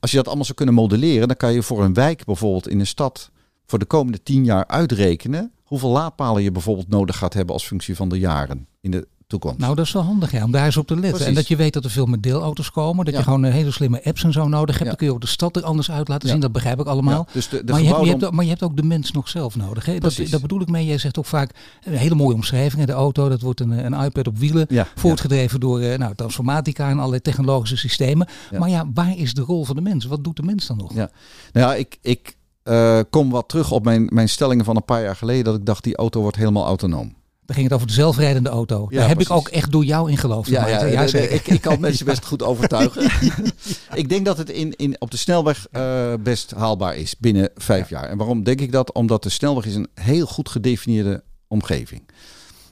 [0.00, 2.80] Als je dat allemaal zou kunnen modelleren, dan kan je voor een wijk bijvoorbeeld in
[2.80, 3.30] een stad
[3.66, 7.96] voor de komende tien jaar uitrekenen hoeveel laadpalen je bijvoorbeeld nodig gaat hebben als functie
[7.96, 9.58] van de jaren in de toekomst.
[9.58, 11.10] Nou, dat is wel handig ja, om daar eens op te letten.
[11.10, 11.28] Precies.
[11.28, 13.04] En dat je weet dat er veel meer deelauto's komen.
[13.04, 13.18] Dat Ja.
[13.20, 14.78] je gewoon eh, hele slimme apps en zo nodig hebt.
[14.78, 14.84] Ja.
[14.86, 16.32] Dan kun je ook de stad er anders uit laten Ja.
[16.32, 16.42] zien.
[16.42, 17.26] Dat begrijp ik allemaal.
[17.32, 18.82] Dus de, de maar, je hebt, je gebouwde hebt, ook- maar je hebt ook de
[18.82, 19.84] mens nog zelf nodig.
[19.84, 19.98] Hè?
[19.98, 20.86] Dat, dat bedoel ik mee.
[20.86, 21.50] Jij zegt ook vaak
[21.84, 22.84] een hele mooie omschrijving.
[22.86, 24.66] De auto, dat wordt een, eh, een iPad op wielen.
[24.94, 28.28] Voortgedreven door eh, nou, transformatica en allerlei technologische systemen.
[28.58, 30.04] Maar ja, waar is de rol van de mens?
[30.04, 30.94] Wat doet de mens dan nog?
[30.94, 31.10] Ja.
[31.52, 35.02] Nou ja, ik, ik eh, kom wat terug op mijn, mijn stellingen van een paar
[35.02, 35.44] jaar geleden.
[35.44, 37.14] Dat ik dacht, die auto wordt helemaal autonoom.
[37.50, 38.86] Dan ging het over de zelfrijdende auto.
[38.88, 39.34] Ja, Daar heb precies.
[39.34, 40.48] ik ook echt door jou in geloofd.
[40.48, 41.32] Ja, ja, nee, nee, zeker.
[41.32, 43.02] ik, ik kan mensen best goed overtuigen.
[44.02, 47.88] ik denk dat het in, in, op de snelweg eh, best haalbaar is binnen vijf
[47.88, 48.08] jaar.
[48.08, 48.92] En waarom denk ik dat?
[48.92, 52.02] Omdat de snelweg is een heel goed gedefinieerde omgeving.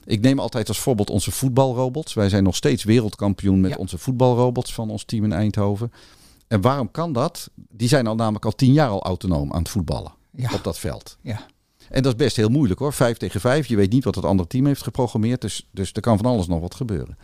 [0.05, 2.13] Ik neem altijd als voorbeeld onze voetbalrobots.
[2.13, 5.91] Wij zijn nog steeds wereldkampioen met onze voetbalrobots van ons team in Eindhoven.
[6.47, 7.49] En waarom kan dat?
[7.55, 10.11] Die zijn al namelijk al tien jaar al autonoom aan het voetballen
[10.53, 11.17] op dat veld.
[11.21, 11.45] Ja.
[11.89, 12.93] En dat is best heel moeilijk hoor.
[12.93, 13.67] Vijf tegen vijf.
[13.67, 15.41] Je weet niet wat het andere team heeft geprogrammeerd.
[15.41, 17.17] Dus, dus er kan van alles nog wat gebeuren.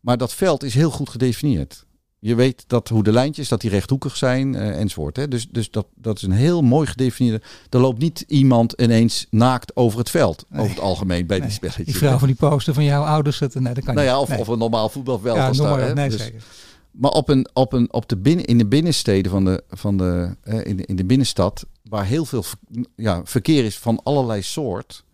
[0.00, 1.84] Maar dat veld is heel goed gedefinieerd.
[2.18, 5.16] Je weet dat hoe de lijntjes, dat die rechthoekig zijn eh, enzovoort.
[5.16, 5.28] Hè.
[5.28, 7.42] Dus, dus dat, dat is een heel mooi gedefinieerde.
[7.70, 10.44] Er loopt niet iemand ineens naakt over het veld.
[10.48, 10.60] Nee.
[10.60, 11.46] Over het algemeen bij Nee.
[11.46, 11.86] die spelletjes.
[11.86, 13.38] Die vrouw van die poster van jouw ouders.
[13.38, 14.38] Dat, nee, dat kan nou ja, of, Nee.
[14.38, 15.56] of een normaal voetbalveld.
[15.56, 15.94] ja, op.
[15.94, 16.42] Nee, Dus- zeker.
[16.90, 20.36] maar op een, op een, op de binnen, in de binnensteden van de, van de,
[20.44, 22.44] in, de, in de binnenstad, waar heel veel
[22.96, 25.04] ja, verkeer is van allerlei soort.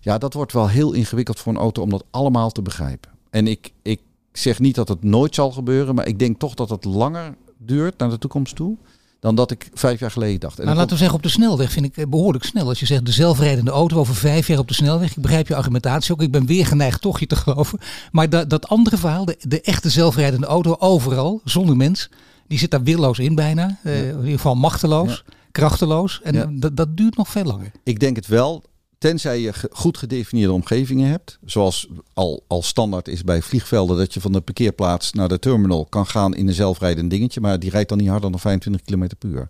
[0.00, 3.10] Ja, dat wordt wel heel ingewikkeld voor een auto om dat allemaal te begrijpen.
[3.30, 4.00] En ik, ik
[4.32, 7.98] zeg niet dat het nooit zal gebeuren, maar ik denk toch dat het langer duurt
[7.98, 8.76] naar de toekomst toe
[9.20, 10.58] dan dat ik vijf jaar geleden dacht.
[10.58, 12.68] En Nou, laten we zeggen, op de snelweg vind ik eh, behoorlijk snel.
[12.68, 15.10] Als je zegt de zelfrijdende auto over vijf jaar op de snelweg.
[15.10, 16.22] Ik begrijp je argumentatie ook.
[16.22, 17.78] Ik ben weer geneigd toch je te geloven.
[18.10, 22.08] Maar dat, dat andere verhaal, de, de echte zelfrijdende auto overal, zonder mens.
[22.46, 23.78] Die zit daar willoos in bijna.
[23.82, 26.20] Eh, in ieder geval machteloos, krachteloos.
[26.22, 26.48] En Ja.
[26.52, 27.70] dat, dat duurt nog veel langer.
[27.84, 28.62] Ik denk het wel,
[28.98, 31.38] tenzij je goed gedefinieerde omgevingen hebt.
[31.44, 35.84] Zoals al, al standaard is bij vliegvelden, dat je van de parkeerplaats naar de terminal
[35.86, 37.40] kan gaan in een zelfrijdend dingetje.
[37.40, 39.48] Maar die rijdt dan niet harder dan 25 km per uur.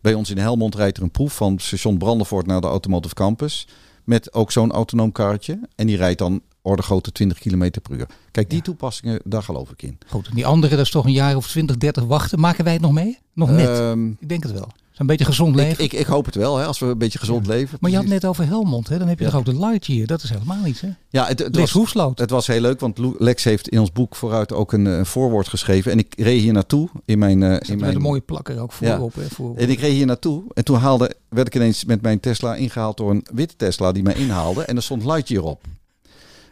[0.00, 3.68] Bij ons in Helmond rijdt er een proef van station Brandenvoort naar de Automotive Campus.
[4.04, 5.60] Met ook zo'n autonoom karretje.
[5.76, 8.06] En die rijdt dan orde grootte 20 km per uur.
[8.30, 9.98] Kijk, die toepassingen, daar geloof ik in.
[10.08, 12.40] Goed, en die andere, dat is toch een jaar of 20, 30 wachten.
[12.40, 13.18] Maken wij het nog mee?
[13.32, 13.68] Nog net.
[13.78, 14.68] Ehm, ik denk het wel.
[15.02, 15.84] Een beetje gezond leven.
[15.84, 17.78] ik, ik, ik hoop het wel, hè, als we een beetje gezond leven.
[17.80, 18.88] maar je had net over Helmond.
[18.88, 18.98] Hè?
[18.98, 19.30] Dan heb je Ja.
[19.30, 20.06] toch ook de Lightyear.
[20.06, 20.80] Dat is helemaal iets.
[20.80, 20.88] Hè?
[21.08, 22.18] Ja, het, het was, Hoefsloot.
[22.18, 25.48] Het was heel leuk, want Lex heeft in ons boek vooruit ook een, eh, voorwoord
[25.48, 25.92] geschreven.
[25.92, 27.40] En ik reed hier naartoe in mijn...
[27.42, 29.14] Zat in mijn een mooie plakker ook voorop.
[29.14, 32.20] hè, voor, En ik reed hier naartoe en toen haalde, werd ik ineens met mijn
[32.20, 34.62] Tesla ingehaald door een witte Tesla die mij inhaalde.
[34.64, 35.62] En er stond Lightyear op.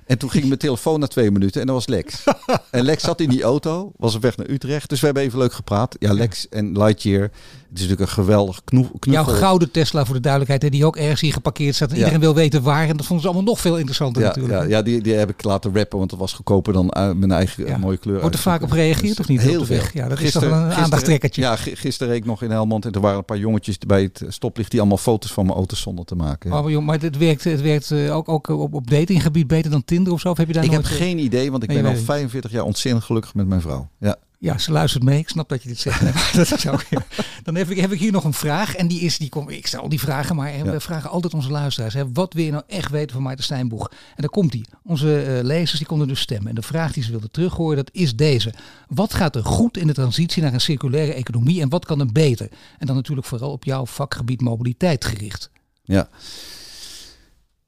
[0.07, 2.25] En toen ging mijn telefoon na twee minuten en dat was Lex.
[2.71, 4.89] En Lex zat in die auto, was op weg naar Utrecht.
[4.89, 5.97] Dus we hebben even leuk gepraat.
[5.99, 7.31] Ja, Lex en Lightyear.
[7.71, 9.25] Het is natuurlijk een geweldig knoe, knuffel.
[9.25, 11.89] Jouw gouden Tesla voor de duidelijkheid, hè, die ook ergens hier geparkeerd staat.
[11.89, 12.01] En Ja.
[12.01, 12.89] iedereen wil weten waar.
[12.89, 14.61] En dat vonden ze allemaal nog veel interessanter Ja, natuurlijk.
[14.63, 17.33] ja, ja die, die heb ik laten rappen, want het was goedkoper dan uh, mijn
[17.33, 18.21] eigen uh, mooie kleur.
[18.21, 19.41] Wordt er vaak op gereageerd of niet?
[19.41, 19.81] Heel veel.
[19.93, 21.41] Ja, dat Gisteren- is toch een aandachttrekkertje.
[21.43, 24.03] Ja, gi- gisteren reed ik nog in Helmond en er waren een paar jongetjes bij
[24.03, 26.53] het stoplicht die allemaal foto's van mijn auto stonden te maken.
[26.53, 29.71] Oh, maar joh, maar het werkt, het werkt eh, ook, ook op, op datinggebied beter
[29.71, 30.31] dan Tinder of zo?
[30.31, 32.01] Of heb je daar ik heb eh, geen idee, want ik Nee, ben al weet
[32.07, 32.11] het.
[32.11, 33.89] 45 jaar ontzettend gelukkig met mijn vrouw.
[33.99, 34.17] Ja.
[34.43, 35.19] Ja, ze luistert mee.
[35.19, 36.01] Ik snap dat je dit zegt.
[36.01, 36.13] Nee,
[36.45, 37.03] dat is ook, ja.
[37.43, 38.75] Dan heb ik, heb ik hier nog een vraag.
[38.75, 40.63] En die is, die kom, ik stel al die vragen, maar Ja.
[40.65, 41.95] we vragen altijd onze luisteraars.
[41.95, 43.89] Hè, wat wil je nou echt weten van Maarten Stijnboeg?
[43.91, 44.65] En dan komt die.
[44.83, 46.49] Onze eh, lezers die konden dus stemmen.
[46.49, 48.55] En de vraag die ze wilden terughoren, dat is deze.
[48.89, 52.13] Wat gaat er goed in de transitie naar een circulaire economie en wat kan er
[52.13, 52.49] beter?
[52.79, 55.51] En dan natuurlijk vooral op jouw vakgebied mobiliteit gericht.
[55.85, 56.09] Ja.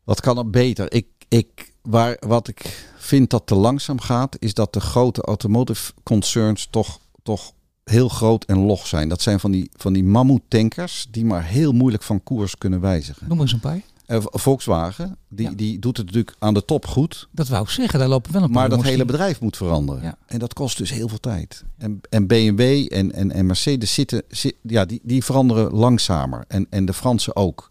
[0.05, 0.93] Wat kan er beter?
[0.93, 5.93] Ik, ik, waar, wat ik vind dat te langzaam gaat, is dat de grote automotive
[6.03, 7.53] concerns toch, toch
[7.85, 9.09] heel groot en log zijn.
[9.09, 13.29] Dat zijn van die, van die mammoetankers die maar heel moeilijk van koers kunnen wijzigen.
[13.29, 13.81] Noem eens een paar.
[14.07, 15.55] Eh, Volkswagen, die, Ja.
[15.57, 17.29] die doet het natuurlijk aan de top goed.
[17.31, 17.99] Dat wou ik zeggen.
[17.99, 20.03] Daar lopen wel een paar Maar dat hele bedrijf moet veranderen.
[20.03, 20.17] Ja.
[20.27, 21.65] En dat kost dus heel veel tijd.
[21.79, 22.61] En, en BMW
[22.93, 26.45] en, en, en Mercedes zitten, zi- ja, die, die veranderen langzamer.
[26.49, 27.71] En, en de Fransen ook.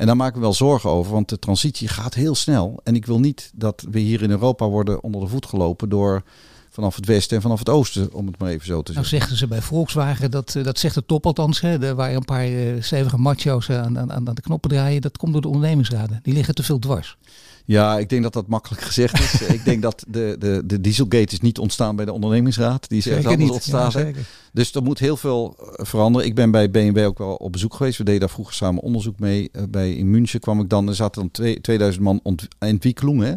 [0.00, 2.80] En daar maken we wel zorgen over, want de transitie gaat heel snel.
[2.84, 6.22] En ik wil niet dat we hier in Europa worden onder de voet gelopen door
[6.70, 9.18] vanaf het westen en vanaf het oosten, om het maar even zo te Nou zeggen.
[9.18, 12.44] zeggen ze bij Volkswagen, dat, eh, dat zegt de top althans, hè, waar een paar
[12.44, 16.20] eh, stevige macho's aan, aan, aan de knoppen draaien, dat komt door de ondernemingsraden.
[16.22, 17.16] Die liggen te veel dwars.
[17.70, 19.42] Ja, ik denk dat dat makkelijk gezegd is.
[19.58, 22.88] ik denk dat de, de, de Dieselgate is niet ontstaan bij de ondernemingsraad.
[22.88, 23.72] Die is ergens Zeker anders niet.
[23.74, 24.14] Ja, ontstaan.
[24.52, 26.26] Dus er moet heel veel eh, veranderen.
[26.26, 27.98] Ik ben bij BMW ook wel op bezoek geweest.
[27.98, 29.48] We deden daar vroeger samen onderzoek mee.
[29.52, 30.88] Eh, bij, in München kwam ik dan.
[30.88, 33.22] Er zaten dan twee, 2000 man ont- ontwikkeling.
[33.22, 33.34] Hè?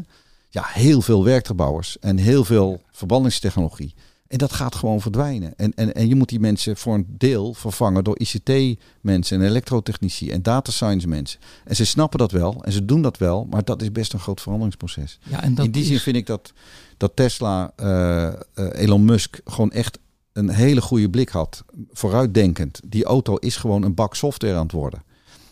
[0.50, 2.00] Ja, heel veel werktuigbouwers.
[2.00, 3.93] En heel veel verbandingstechnologie.
[4.34, 5.54] En dat gaat gewoon verdwijnen.
[5.58, 10.32] En, en, en je moet die mensen voor een deel vervangen door ICT-mensen en elektrotechnici
[10.32, 11.39] en data science mensen.
[11.65, 14.19] En ze snappen dat wel en ze doen dat wel, maar dat is best een
[14.19, 15.19] groot veranderingsproces.
[15.30, 16.54] Ja, en dat In die is- zin vind ik dat,
[16.98, 19.98] dat Tesla, eh, eh, Elon Musk, gewoon echt
[20.34, 21.63] een hele goede blik had.
[21.91, 22.80] Vooruitdenkend.
[22.88, 25.04] Die auto is gewoon een bak software aan het worden.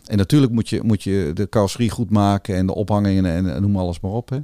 [0.06, 3.62] En natuurlijk moet je, moet je de carrosserie goed maken en de ophangingen en, en
[3.62, 4.30] noem alles maar op.
[4.30, 4.40] Hè.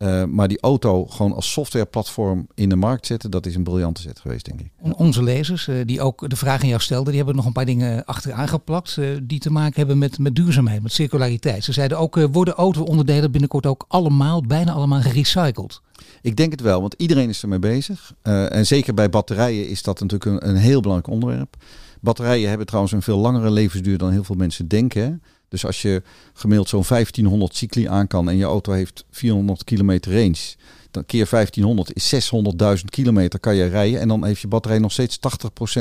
[0.00, 4.00] Eh, maar die auto gewoon als softwareplatform in de markt zetten, dat is een briljante
[4.00, 4.70] zet geweest, denk ik.
[4.80, 7.52] On- Onze lezers, eh, die ook de vraag aan jou stelden, die hebben nog een
[7.52, 8.96] paar dingen achteraan geplakt.
[8.98, 11.64] eh, die te maken hebben met, met duurzaamheid, met circulariteit.
[11.64, 15.80] Ze zeiden ook, worden auto-onderdelen binnenkort ook allemaal, bijna allemaal gerecycled?
[16.22, 18.12] Ik denk het wel, want iedereen is ermee bezig.
[18.22, 21.56] En zeker bij batterijen is dat natuurlijk een, een heel belangrijk onderwerp.
[22.00, 25.22] Batterijen hebben trouwens een veel langere levensduur dan heel veel mensen denken.
[25.50, 30.12] Dus als je gemiddeld zo'n 1500 cycli aan kan en je auto heeft 400 kilometer
[30.12, 30.54] range,
[30.90, 32.30] dan keer 1500 is
[32.78, 34.00] 600.000 kilometer kan je rijden.
[34.00, 35.20] En dan heeft je batterij nog steeds 80%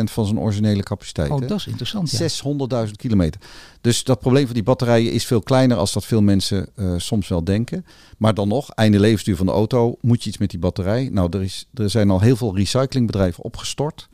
[0.04, 1.30] van zijn originele capaciteit.
[1.30, 1.48] Oh, hè.
[1.48, 2.12] dat is interessant.
[2.12, 2.86] Ja.
[2.88, 3.42] 600.000 kilometer.
[3.82, 7.28] Dus dat probleem van die batterijen is veel kleiner als dat veel mensen eh, soms
[7.28, 7.86] wel denken.
[8.18, 11.10] Maar dan nog, einde levensduur van de auto, moet je iets met die batterij.
[11.12, 14.10] Nou, er, is, er zijn al heel veel recyclingbedrijven opgestort.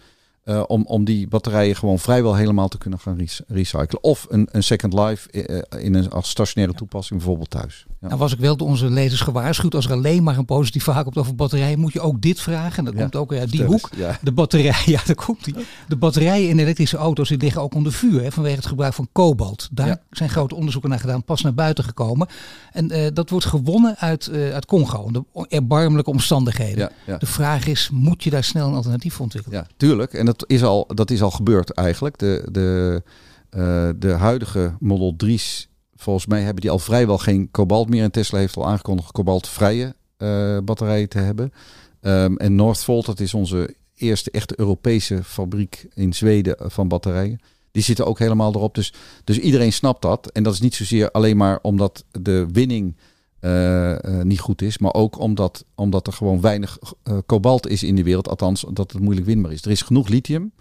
[0.46, 4.04] Eh, om, om die batterijen gewoon vrijwel helemaal te kunnen gaan rec- recyclen.
[4.04, 7.86] Of een, een second life eh, eh, in een als stationaire toepassing, bijvoorbeeld thuis.
[8.08, 9.76] Nou was ik wel door onze lezers gewaarschuwd.
[9.76, 12.78] Als er alleen maar een positief verhaal komt over batterijen, moet je ook dit vragen.
[12.78, 13.00] En dat Ja.
[13.02, 13.90] komt ook uit die hoek.
[13.96, 14.18] Ja.
[14.22, 15.56] De batterij, ja, daar komt die.
[15.88, 19.08] De batterijen in elektrische auto's die liggen ook onder vuur hè, vanwege het gebruik van
[19.12, 19.70] kobalt.
[19.72, 20.02] Daar Ja.
[20.12, 22.28] zijn grote onderzoeken naar gedaan, pas naar buiten gekomen.
[22.72, 26.92] En eh, dat wordt gewonnen uit, eh, uit Congo, onder erbarmelijke omstandigheden.
[27.20, 29.60] De vraag is, moet je daar snel een alternatief voor ontwikkelen?
[29.60, 30.14] Ja, tuurlijk.
[30.14, 32.18] En dat is al, dat is al gebeurd eigenlijk.
[32.18, 33.02] De, de,
[33.50, 38.04] eh, de huidige Model 3's, volgens mij hebben die al vrijwel geen kobalt meer.
[38.04, 41.54] En Tesla heeft al aangekondigd kobaltvrije eh batterijen te hebben.
[42.02, 47.40] Ehm, en Northvolt, dat is onze eerste echte Europese fabriek in Zweden eh, van batterijen.
[47.72, 48.76] Die zitten ook helemaal erop.
[48.76, 50.32] Dus, dus iedereen snapt dat.
[50.32, 52.96] En dat is niet zozeer alleen maar omdat de winning
[53.40, 54.78] eh, niet goed is.
[54.78, 56.80] Maar ook omdat, omdat er gewoon weinig
[57.26, 58.30] kobalt is in de wereld.
[58.30, 59.62] Althans, dat het moeilijk winbaar is.
[59.62, 60.52] Er is genoeg lithium.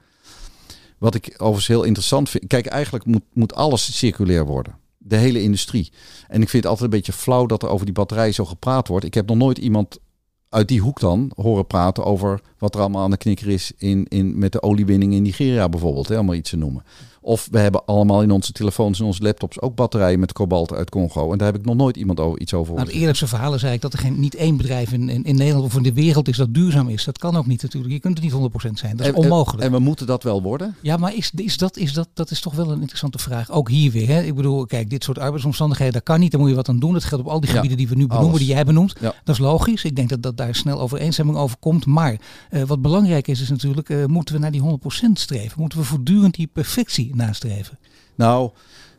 [0.99, 2.47] Wat ik overigens heel interessant vind.
[2.47, 4.79] Kijk, eigenlijk moet, moet alles circulair worden.
[5.07, 5.93] De hele industrie.
[6.29, 8.89] En ik vind het altijd een beetje flauw dat er over die batterijen zo gepraat
[8.89, 9.05] wordt.
[9.05, 9.99] Ik heb nog nooit iemand
[10.49, 14.07] uit die hoek dan horen praten over wat er allemaal aan de knikker is in,
[14.09, 16.23] in, met de oliewinning in Nigeria bijvoorbeeld.
[16.23, 16.85] Maar iets te noemen.
[17.27, 20.91] Of we hebben allemaal in onze telefoons en onze laptops ook batterijen met kobalt uit
[20.91, 21.33] Congo.
[21.33, 22.93] En daar heb ik nog nooit iemand over, iets over Nou, horen.
[22.93, 25.65] het eerlijkste verhalen zei ik dat er geen, niet één bedrijf in, in, in Nederland
[25.65, 27.05] of in de wereld is dat duurzaam is.
[27.05, 27.93] Dat kan ook niet natuurlijk.
[27.93, 28.97] Je kunt het niet 100% zijn.
[28.97, 29.65] Dat is En- onmogelijk.
[29.65, 30.77] En, we moeten dat wel worden.
[30.81, 33.51] Ja, maar is, is, dat, is dat, dat is toch wel een interessante vraag.
[33.51, 34.09] Ook hier weer.
[34.09, 34.23] Hè?
[34.23, 36.31] Ik bedoel, kijk, dit soort arbeidsomstandigheden, dat kan niet.
[36.31, 36.93] Daar moet je wat aan doen.
[36.93, 38.41] Dat geldt op al die Ja, gebieden die we nu benoemen, alles.
[38.41, 38.95] die jij benoemt.
[39.01, 39.15] Ja.
[39.25, 39.85] Dat is logisch.
[39.85, 41.87] Ik denk dat, dat daar snel overeenstemming over komt.
[41.87, 42.17] Maar
[42.51, 45.61] eh, wat belangrijk is, is natuurlijk, eh, moeten we naar die 100% streven?
[45.61, 47.79] Moeten we voortdurend die perfectie nastreven?
[48.15, 48.51] Nou,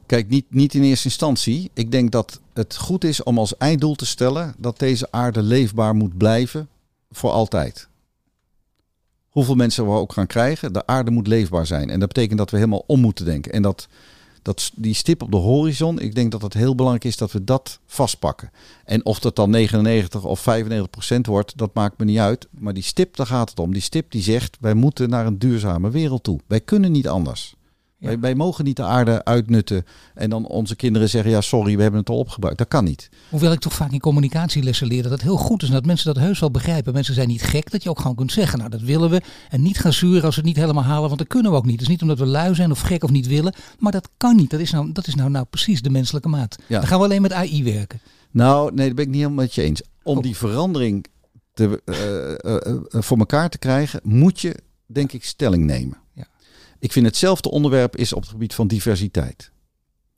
[0.06, 1.72] kijk, niet, niet in eerste instantie.
[1.74, 5.96] Ik denk dat het goed is om als einddoel te stellen dat deze aarde leefbaar
[5.96, 6.68] moet blijven
[7.12, 7.88] voor altijd.
[9.30, 11.90] Hoeveel mensen we ook gaan krijgen, de aarde moet leefbaar zijn.
[11.90, 13.52] En dat betekent dat we helemaal om moeten denken.
[13.52, 13.88] En dat,
[14.42, 17.44] dat die stip op de horizon, ik denk dat het heel belangrijk is dat we
[17.44, 18.52] dat vastpakken.
[18.86, 22.48] En of dat dan 99 of 95 procent wordt, dat maakt me niet uit.
[22.52, 23.74] Maar die stip, daar gaat het om.
[23.74, 26.40] Die stip die zegt, wij moeten naar een duurzame wereld toe.
[26.48, 27.56] Wij kunnen niet anders.
[28.06, 28.12] Ja.
[28.12, 31.82] Wij, wij mogen niet de aarde uitnutten en dan onze kinderen zeggen, ja sorry, we
[31.82, 32.58] hebben het al opgebruikt.
[32.58, 33.10] Dat kan niet.
[33.30, 36.14] Hoewel ik toch vaak in communicatielessen leer dat het heel goed is en dat mensen
[36.14, 36.94] dat heus wel begrijpen.
[36.94, 39.22] Mensen zijn niet gek, dat je ook gewoon kunt zeggen, nou dat willen we.
[39.50, 41.66] En niet gaan zuren als we het niet helemaal halen, want dat kunnen we ook
[41.66, 41.74] niet.
[41.74, 44.36] Het is niet omdat we lui zijn of gek of niet willen, maar dat kan
[44.36, 44.50] niet.
[44.50, 46.56] Dat is nou, dat is nou, nou precies de menselijke maat.
[46.68, 46.80] Ja.
[46.80, 48.00] Dan gaan we alleen met AI werken.
[48.32, 49.82] Nou, nee, dat ben ik niet helemaal met je eens.
[50.04, 50.24] Om Oh.
[50.24, 51.06] die verandering
[51.54, 55.98] te, eh, eh, eh, voor elkaar te krijgen, moet je, denk ik, stelling nemen.
[56.14, 56.28] Ja.
[56.86, 59.52] Ik vind hetzelfde onderwerp is op het gebied van diversiteit.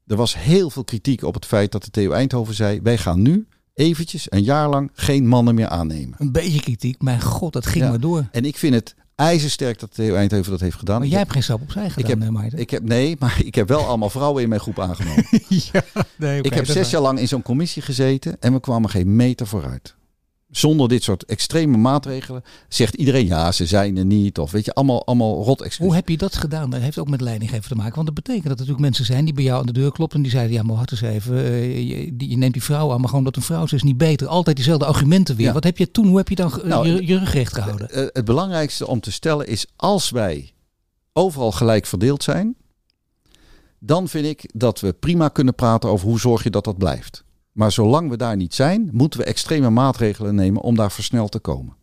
[0.08, 3.21] Er was heel veel kritiek op het feit dat de TU Eindhoven zei: wij gaan
[3.21, 6.15] nu eventjes een jaar lang geen mannen meer aannemen.
[6.17, 7.89] Een beetje kritiek, mijn god, dat ging Ja.
[7.89, 8.27] maar door.
[8.32, 10.95] En ik vind het ijzersterk dat de TU Eindhoven dat heeft gedaan.
[10.97, 12.60] Maar Ik jij heb- hebt geen stap opzij gedaan, heb- hè, Maarten?
[12.60, 15.25] ik heb, nee, maar ik heb wel allemaal vrouwen in mijn groep aangenomen.
[15.47, 15.84] ja,
[16.17, 19.47] nee, ik heb zes jaar lang in zo'n commissie gezeten en we kwamen geen meter
[19.47, 19.95] vooruit.
[20.58, 24.39] Zonder dit soort extreme maatregelen zegt iedereen ja, ze zijn er niet.
[24.39, 25.86] Of weet je, allemaal, allemaal rot excuses.
[25.86, 26.70] Hoe heb je dat gedaan?
[26.70, 27.93] Dat heeft ook met leidinggeven te maken.
[27.96, 30.17] Want dat betekent dat er natuurlijk mensen zijn die bij jou aan de deur kloppen.
[30.17, 31.38] En die zeiden, ja maar wacht eens even.
[31.38, 33.84] eh, je, die- je neemt die vrouw aan, maar gewoon dat een vrouw is, is
[33.84, 34.28] niet beter.
[34.28, 35.46] Altijd diezelfde argumenten weer.
[35.46, 35.54] Ja.
[35.54, 37.89] Wat heb je toen, hoe heb je dan Nou, je, je rug recht gehouden?
[37.89, 40.52] Eh, het belangrijkste om te stellen is als wij
[41.13, 42.56] overal gelijk verdeeld zijn,
[43.80, 47.24] dan vind ik dat we prima kunnen praten over hoe zorg je dat dat blijft.
[47.58, 51.39] Maar zolang we daar niet zijn, moeten we extreme maatregelen nemen om daar versneld te
[51.39, 51.76] komen.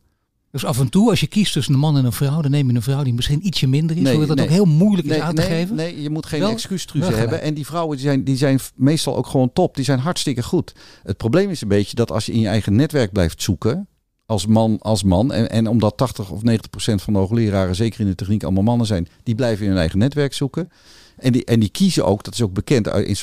[0.51, 2.69] Dus af en toe, als je kiest tussen een man en een vrouw, dan neem
[2.71, 4.03] je een vrouw die misschien ietsje minder is.
[4.03, 4.47] Nee, zodat dat nee.
[4.47, 5.77] ook heel moeilijk is aan te nee, geven.
[5.77, 7.19] nee, je moet geen Wel- wel hebben.
[7.19, 7.43] gelijk.
[7.43, 9.75] En die vrouwen die zijn, die zijn meestal ook gewoon top.
[9.75, 10.75] Die zijn hartstikke goed.
[11.03, 13.89] Het probleem is een beetje dat als je in je eigen netwerk blijft zoeken,
[14.27, 18.01] als man, als man, en, en omdat 80 of 90 procent van de hoogleraren, zeker
[18.01, 20.71] in de techniek, allemaal mannen zijn, die blijven in hun eigen netwerk zoeken.
[21.17, 23.17] En die, en die kiezen ook, dat is ook bekend in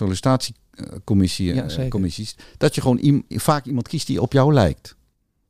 [0.71, 4.95] sollicitatiecommissie, Ja, eh, commissies, dat je gewoon vaak iemand kiest die op jou lijkt.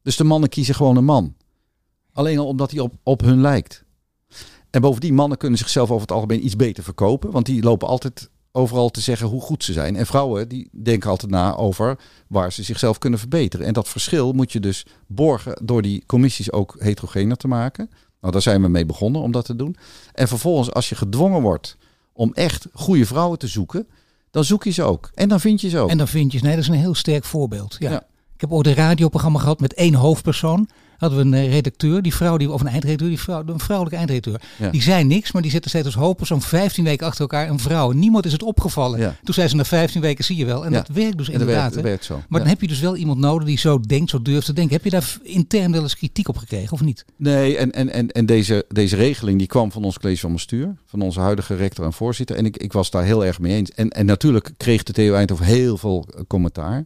[0.01, 1.36] Dus de mannen kiezen gewoon een man.
[2.13, 3.84] Alleen al omdat hij op, op hun lijkt.
[4.69, 7.31] En bovendien, mannen kunnen zichzelf over het algemeen iets beter verkopen.
[7.31, 9.95] Want die lopen altijd overal te zeggen hoe goed ze zijn.
[9.95, 13.65] En vrouwen die denken altijd na over waar ze zichzelf kunnen verbeteren.
[13.65, 17.89] En dat verschil moet je dus borgen door die commissies ook heterogener te maken.
[18.21, 19.75] Nou, daar zijn we mee begonnen om dat te doen.
[20.13, 21.77] En vervolgens, als je gedwongen wordt
[22.13, 23.88] om echt goede vrouwen te zoeken,
[24.32, 25.12] dan zoek je ze ook.
[25.13, 25.89] En dan vind je ze ook.
[25.89, 27.76] En dan vind je, nee, dat is een heel sterk voorbeeld.
[27.80, 27.91] Ja.
[27.91, 28.04] Ja.
[28.36, 30.70] Ik heb ooit een radioprogramma gehad met één hoofdpersoon.
[31.02, 33.98] Hadden we een eh, redacteur, die vrouw, die, of een eindredacteur, die vrouw, een vrouwelijke
[33.98, 34.42] eindredacteur.
[34.58, 34.70] Ja.
[34.70, 37.92] Die zei niks, maar die zette steeds als hoofdpersoon 15 weken achter elkaar een vrouw.
[37.92, 39.00] Niemand is het opgevallen.
[39.00, 39.16] Ja.
[39.24, 40.66] Toen zei ze na 15 weken zie je wel.
[40.66, 41.62] En dat werkt dus en dat inderdaad.
[41.62, 42.22] werkt, dat werkt zo.
[42.30, 44.74] Maar dan heb je dus wel iemand nodig die zo denkt, zo durft te denken.
[44.74, 47.06] Heb je daar intern wel eens kritiek op gekregen of niet?
[47.16, 50.76] Nee, en, en, en, en deze, deze regeling die kwam van ons college van bestuur,
[50.86, 52.36] van onze huidige rector en voorzitter.
[52.36, 53.72] En ik, ik was daar heel erg mee eens.
[53.72, 56.86] En, en natuurlijk kreeg de TU Eindhoven heel veel eh, commentaar.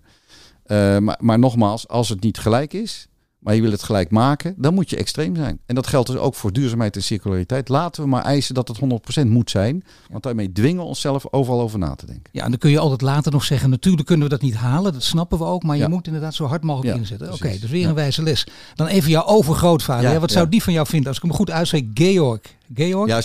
[0.64, 3.08] Eh, maar, maar nogmaals, als het niet gelijk is,
[3.46, 5.60] maar je wil het gelijk maken, dan moet je extreem zijn.
[5.66, 7.70] En dat geldt dus ook voor duurzaamheid en circulariteit.
[7.70, 8.78] Laten we maar eisen dat het
[9.24, 9.84] 100% moet zijn.
[10.12, 12.30] Want daarmee dwingen we onszelf overal over na te denken.
[12.32, 14.94] Ja, en dan kun je altijd later nog zeggen, natuurlijk kunnen we dat niet halen.
[14.94, 15.64] Dat snappen we ook.
[15.64, 17.34] Maar je moet inderdaad zo hard mogelijk Ja, inzetten.
[17.34, 17.88] Oké, dus weer Ja.
[17.90, 18.48] een wijze les.
[18.76, 20.20] Dan even jouw overgrootvader.
[20.20, 21.08] Wat zou die van jou vinden?
[21.08, 22.40] Als ik hem goed uitspreek, Georg.
[22.74, 23.10] Georg?
[23.10, 23.22] Ja,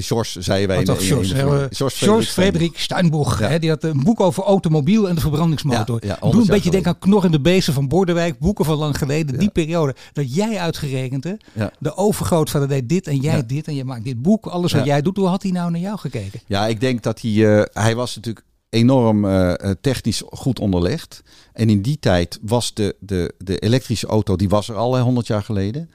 [0.00, 0.76] George, zeiden wij.
[0.76, 3.38] Oh, in de- toch, in George, de- hè, George eh, Frederik George Frederik Steinboeg.
[3.40, 3.48] Ja.
[3.48, 5.98] Hè, die had een boek over automobiel en de verbrandingsmotor.
[6.00, 8.38] Ja, ja, Doe 100 een beetje denken aan Knor en de Beesten van Bordewijk.
[8.38, 9.38] Boeken van lang geleden.
[9.38, 9.94] Die periode.
[10.12, 11.32] Dat jij uitgerekend, hè?
[11.78, 13.66] De overgrootvader deed dit en jij dit.
[13.66, 14.46] En je maakt dit boek.
[14.46, 15.16] Alles wat jij doet.
[15.16, 16.40] Hoe had hij nou naar jou gekeken?
[16.46, 17.58] Ja, ik denk dat hij...
[17.58, 21.22] eh, hij was natuurlijk enorm eh, technisch goed onderlegd.
[21.52, 24.36] En in die tijd was de, de, de elektrische auto...
[24.36, 25.90] die was er al hè, 100 jaar geleden.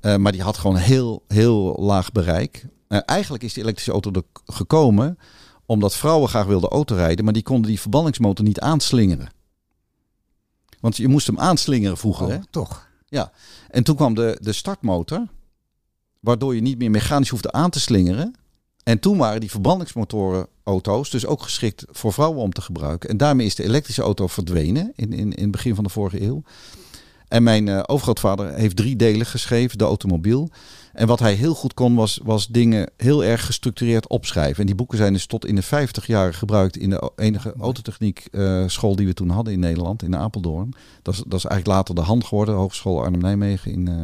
[0.00, 2.66] Eh, maar die had gewoon heel, heel laag bereik.
[2.88, 5.18] Eh, eigenlijk is die elektrische auto er gekomen...
[5.66, 7.24] omdat vrouwen graag wilden autorijden...
[7.24, 9.30] maar die konden die verbrandingsmotor niet aanslingeren.
[10.80, 12.26] Want je moest hem aanslingeren vroeger.
[12.26, 12.38] Oh, Hè?
[12.50, 12.88] toch.
[13.68, 15.26] En toen kwam de, de startmotor,
[16.20, 18.34] waardoor je niet meer mechanisch hoefde aan te slingeren.
[18.82, 23.08] En toen waren die verbrandingsmotoren auto's dus ook geschikt voor vrouwen om te gebruiken.
[23.08, 26.22] En daarmee is de elektrische auto verdwenen in, in, in het begin van de vorige
[26.22, 26.42] eeuw.
[27.28, 30.50] En mijn uh, overgrootvader heeft drie delen geschreven, de automobiel.
[30.92, 34.60] En wat hij heel goed kon, was, was dingen heel erg gestructureerd opschrijven.
[34.60, 38.28] En die boeken zijn dus tot in de 50 jaar gebruikt in de enige autotechniek
[38.30, 40.74] uh, school die we toen hadden in Nederland, in Apeldoorn.
[41.02, 44.02] Dat is, dat is eigenlijk later de hand geworden, Hogeschool Arnhem-Nijmegen in, uh,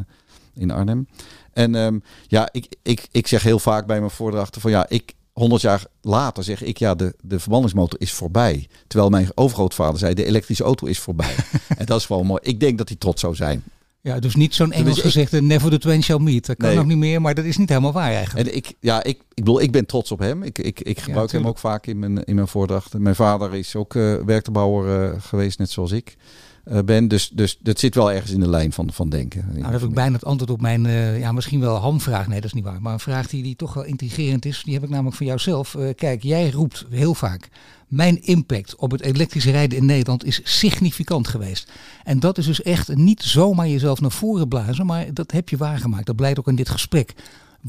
[0.54, 1.08] in Arnhem.
[1.52, 5.14] En um, ja, ik, ik, ik zeg heel vaak bij mijn voordrachten van ja, ik,
[5.34, 8.68] 100 jaar later zeg ik, ja, de, de verbrandingsmotor is voorbij.
[8.86, 11.34] Terwijl mijn overgrootvader zei, de elektrische auto is voorbij.
[11.78, 12.40] en dat is wel mooi.
[12.42, 13.62] Ik denk dat hij trots zou zijn.
[14.00, 16.46] Ja, dus niet zo'n Engels dus gezegde, never the twain shall meet.
[16.46, 16.76] Dat kan nee.
[16.76, 18.48] nog niet meer, maar dat is niet helemaal waar eigenlijk.
[18.48, 20.42] En ik, ja, ik, ik bedoel, ik ben trots op hem.
[20.42, 23.02] Ik, ik, ik gebruik ja, hem ook vaak in mijn, in mijn voordrachten.
[23.02, 26.16] Mijn vader is ook uh, werktuigbouwer uh, geweest, net zoals ik.
[26.68, 27.09] Uh, ben.
[27.09, 29.46] Dus, dus dat zit wel ergens in de lijn van, van denken.
[29.48, 32.27] Nou, dat heb ik bijna het antwoord op mijn, uh, ja, misschien wel hamvraag.
[32.27, 32.83] Nee, dat is niet waar.
[32.83, 35.74] Maar een vraag die, die toch wel intrigerend is, die heb ik namelijk van jouzelf.
[35.74, 37.48] Uh, kijk, jij roept heel vaak,
[37.88, 41.70] mijn impact op het elektrische rijden in Nederland is significant geweest.
[42.05, 45.57] En dat is dus echt niet zomaar jezelf naar voren blazen, maar dat heb je
[45.57, 46.07] waargemaakt.
[46.07, 47.14] Dat blijkt ook in dit gesprek.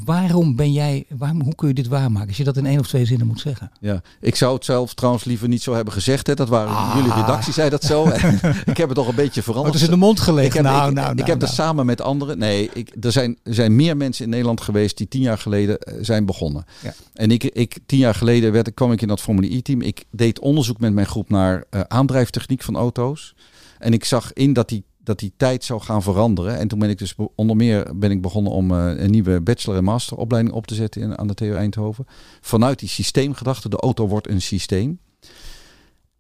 [0.04, 2.28] Waarom ben jij, waarom, hoe kun je dit waarmaken?
[2.28, 3.72] Als je dat in één of twee zinnen moet zeggen.
[3.80, 6.28] Ja, ik zou het zelf trouwens liever niet zo hebben gezegd.
[6.28, 6.34] Hè.
[6.34, 6.94] Dat waren ah.
[6.96, 8.08] jullie redactie, zei dat zo.
[8.72, 9.74] ik heb het toch een beetje veranderd.
[9.74, 10.48] Het is in de mond gelegd.
[10.48, 11.50] Ik heb, nou, ik, nou, ik nou, heb nou.
[11.50, 12.38] er samen met anderen.
[12.38, 15.78] Nee, ik, er, zijn, er zijn meer mensen in Nederland geweest die tien jaar geleden
[16.02, 16.66] zijn begonnen.
[16.84, 16.94] Ja.
[17.14, 19.82] En ik, ik, tien jaar geleden werd, kwam ik in dat Formule E-team.
[19.82, 23.36] Ik deed onderzoek met mijn groep naar uh, aandrijftechniek van auto's.
[23.80, 26.58] En ik zag in dat die dat die tijd zou gaan veranderen.
[26.58, 29.78] En toen ben ik dus onder meer ben ik begonnen om uh, een nieuwe bachelor-
[29.78, 32.06] en masteropleiding op te zetten in, aan de TU Eindhoven.
[32.42, 35.00] Vanuit die systeemgedachte, de auto wordt een systeem.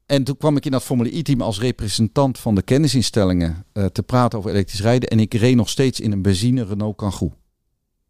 [0.05, 4.03] En toen kwam ik in dat Formule E-team als representant van de kennisinstellingen uh, te
[4.03, 5.09] praten over elektrisch rijden.
[5.09, 7.33] En ik reed nog steeds in een benzine Renault Kangoo.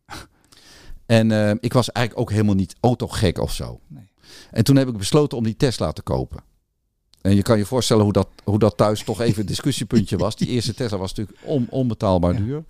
[1.05, 3.79] en uh, ik was eigenlijk ook helemaal niet autogek of zo.
[3.87, 4.11] Nee.
[4.51, 6.43] En toen heb ik besloten om die Tesla te kopen.
[7.25, 10.35] En je kan je voorstellen hoe dat, hoe dat thuis toch even een discussiepuntje was.
[10.35, 12.39] Die eerste Tesla was natuurlijk on, onbetaalbaar ja.
[12.39, 12.63] duur.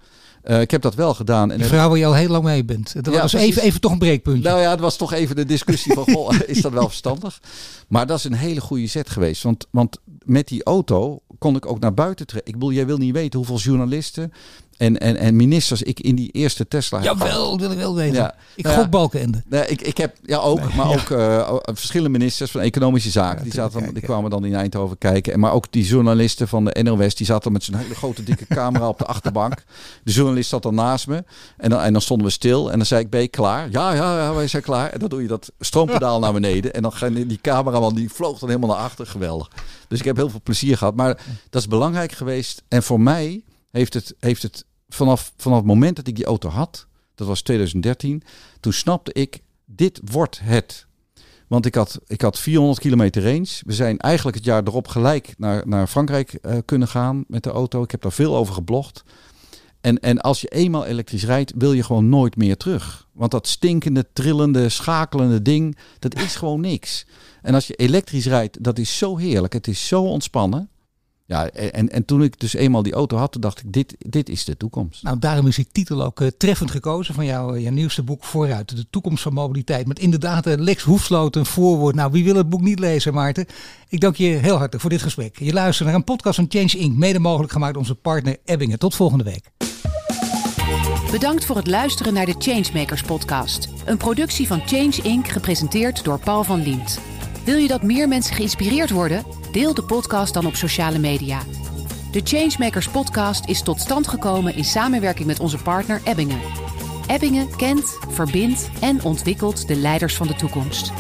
[0.44, 1.52] Uh, ik heb dat wel gedaan.
[1.52, 3.04] En de vrouw waar je al heel lang mee bent.
[3.04, 4.50] Dat ja, was even, even toch een breekpuntje.
[4.50, 7.42] Nou ja, het was toch even de discussie van, goh, is dat wel verstandig?
[7.88, 9.44] Maar dat is een hele goede zet geweest.
[9.44, 12.54] Want, want met die auto kon ik ook naar buiten trekken.
[12.54, 14.34] Ik bedoel, jij wil niet weten hoeveel journalisten
[14.78, 18.16] en, en, en ministers ik in die eerste Tesla Jawel, wil ik wel weten.
[18.16, 18.36] Ja.
[18.56, 19.44] Ik gok Balkenende.
[19.50, 20.94] Nee, ik, ik heb, ja ook, nee, maar ja.
[20.94, 23.38] ook uh, verschillende ministers van economische zaken.
[23.38, 25.34] Ja, die, zaten die kwamen dan in Eindhoven kijken.
[25.34, 28.46] En maar ook die journalisten van de NOS, die zaten met zo'n hele grote dikke
[28.48, 29.64] camera op de achterbank.
[30.04, 31.24] De journalist zat dan naast me.
[31.58, 32.72] En dan, en dan stonden we stil.
[32.72, 33.68] En dan zei ik, ben je klaar?
[33.72, 34.90] Ja, ja, ja, wij zijn klaar.
[34.90, 36.74] En dan doe je dat stroompedaal naar beneden.
[36.74, 39.08] En dan gaan die cameraman, die vloog dan helemaal naar achter.
[39.08, 39.50] Geweldig.
[39.88, 40.96] Dus ik heb heel veel plezier gehad.
[40.96, 41.18] Maar
[41.50, 42.64] dat is belangrijk geweest.
[42.68, 43.44] En voor mij
[43.76, 47.42] heeft het, heeft het vanaf, vanaf het moment dat ik die auto had, dat was
[47.42, 48.24] 2013,
[48.60, 50.86] toen snapte ik, dit wordt het.
[51.48, 53.62] Want ik had, ik had 400 kilometer range.
[53.66, 57.50] We zijn eigenlijk het jaar erop gelijk naar, naar Frankrijk uh, kunnen gaan met de
[57.50, 57.84] auto.
[57.84, 59.04] Ik heb daar veel over geblogd.
[59.82, 63.08] En, en als je eenmaal elektrisch rijdt, wil je gewoon nooit meer terug.
[63.12, 67.06] Want dat stinkende, trillende, schakelende ding, dat is gewoon niks.
[67.42, 69.54] En als je elektrisch rijdt, dat is zo heerlijk.
[69.54, 70.70] Het is zo ontspannen.
[71.28, 74.46] Ja, en, en toen ik dus eenmaal die auto had, dacht ik, dit, dit is
[74.46, 75.04] de toekomst.
[75.04, 78.76] Nou, daarom is die titel ook uh, treffend gekozen van jouw jouw nieuwste boek Vooruit.
[78.76, 79.88] De toekomst van mobiliteit.
[79.88, 81.96] Met inderdaad uh, Lex Hoefsloot een voorwoord.
[81.96, 83.46] Nou, wie wil het boek niet lezen, Maarten?
[83.90, 85.40] Ik dank je heel hartelijk voor dit gesprek.
[85.40, 86.98] Je luistert naar een podcast van Change Inc.
[86.98, 88.80] Mede mogelijk gemaakt door onze partner Ebbingen.
[88.80, 89.52] Tot volgende week.
[91.12, 93.70] Bedankt voor het luisteren naar de Changemakers podcast.
[93.86, 95.28] Een productie van Change Inc.
[95.28, 97.00] gepresenteerd door Paul van Liemt.
[97.46, 99.45] Wil je dat meer mensen geïnspireerd worden?
[99.56, 101.40] Deel de podcast dan op sociale media.
[102.12, 106.40] De Changemakers podcast is tot stand gekomen in samenwerking met onze partner Ebbingen.
[107.08, 110.92] Ebbingen kent, verbindt en ontwikkelt de leiders van de toekomst.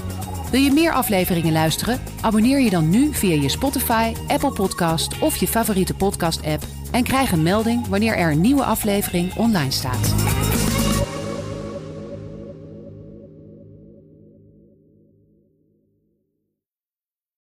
[0.51, 2.01] Wil je meer afleveringen luisteren?
[2.21, 7.31] Abonneer je dan nu via je Spotify, Apple Podcast of je favoriete podcast-app en krijg
[7.31, 10.13] een melding wanneer er een nieuwe aflevering online staat.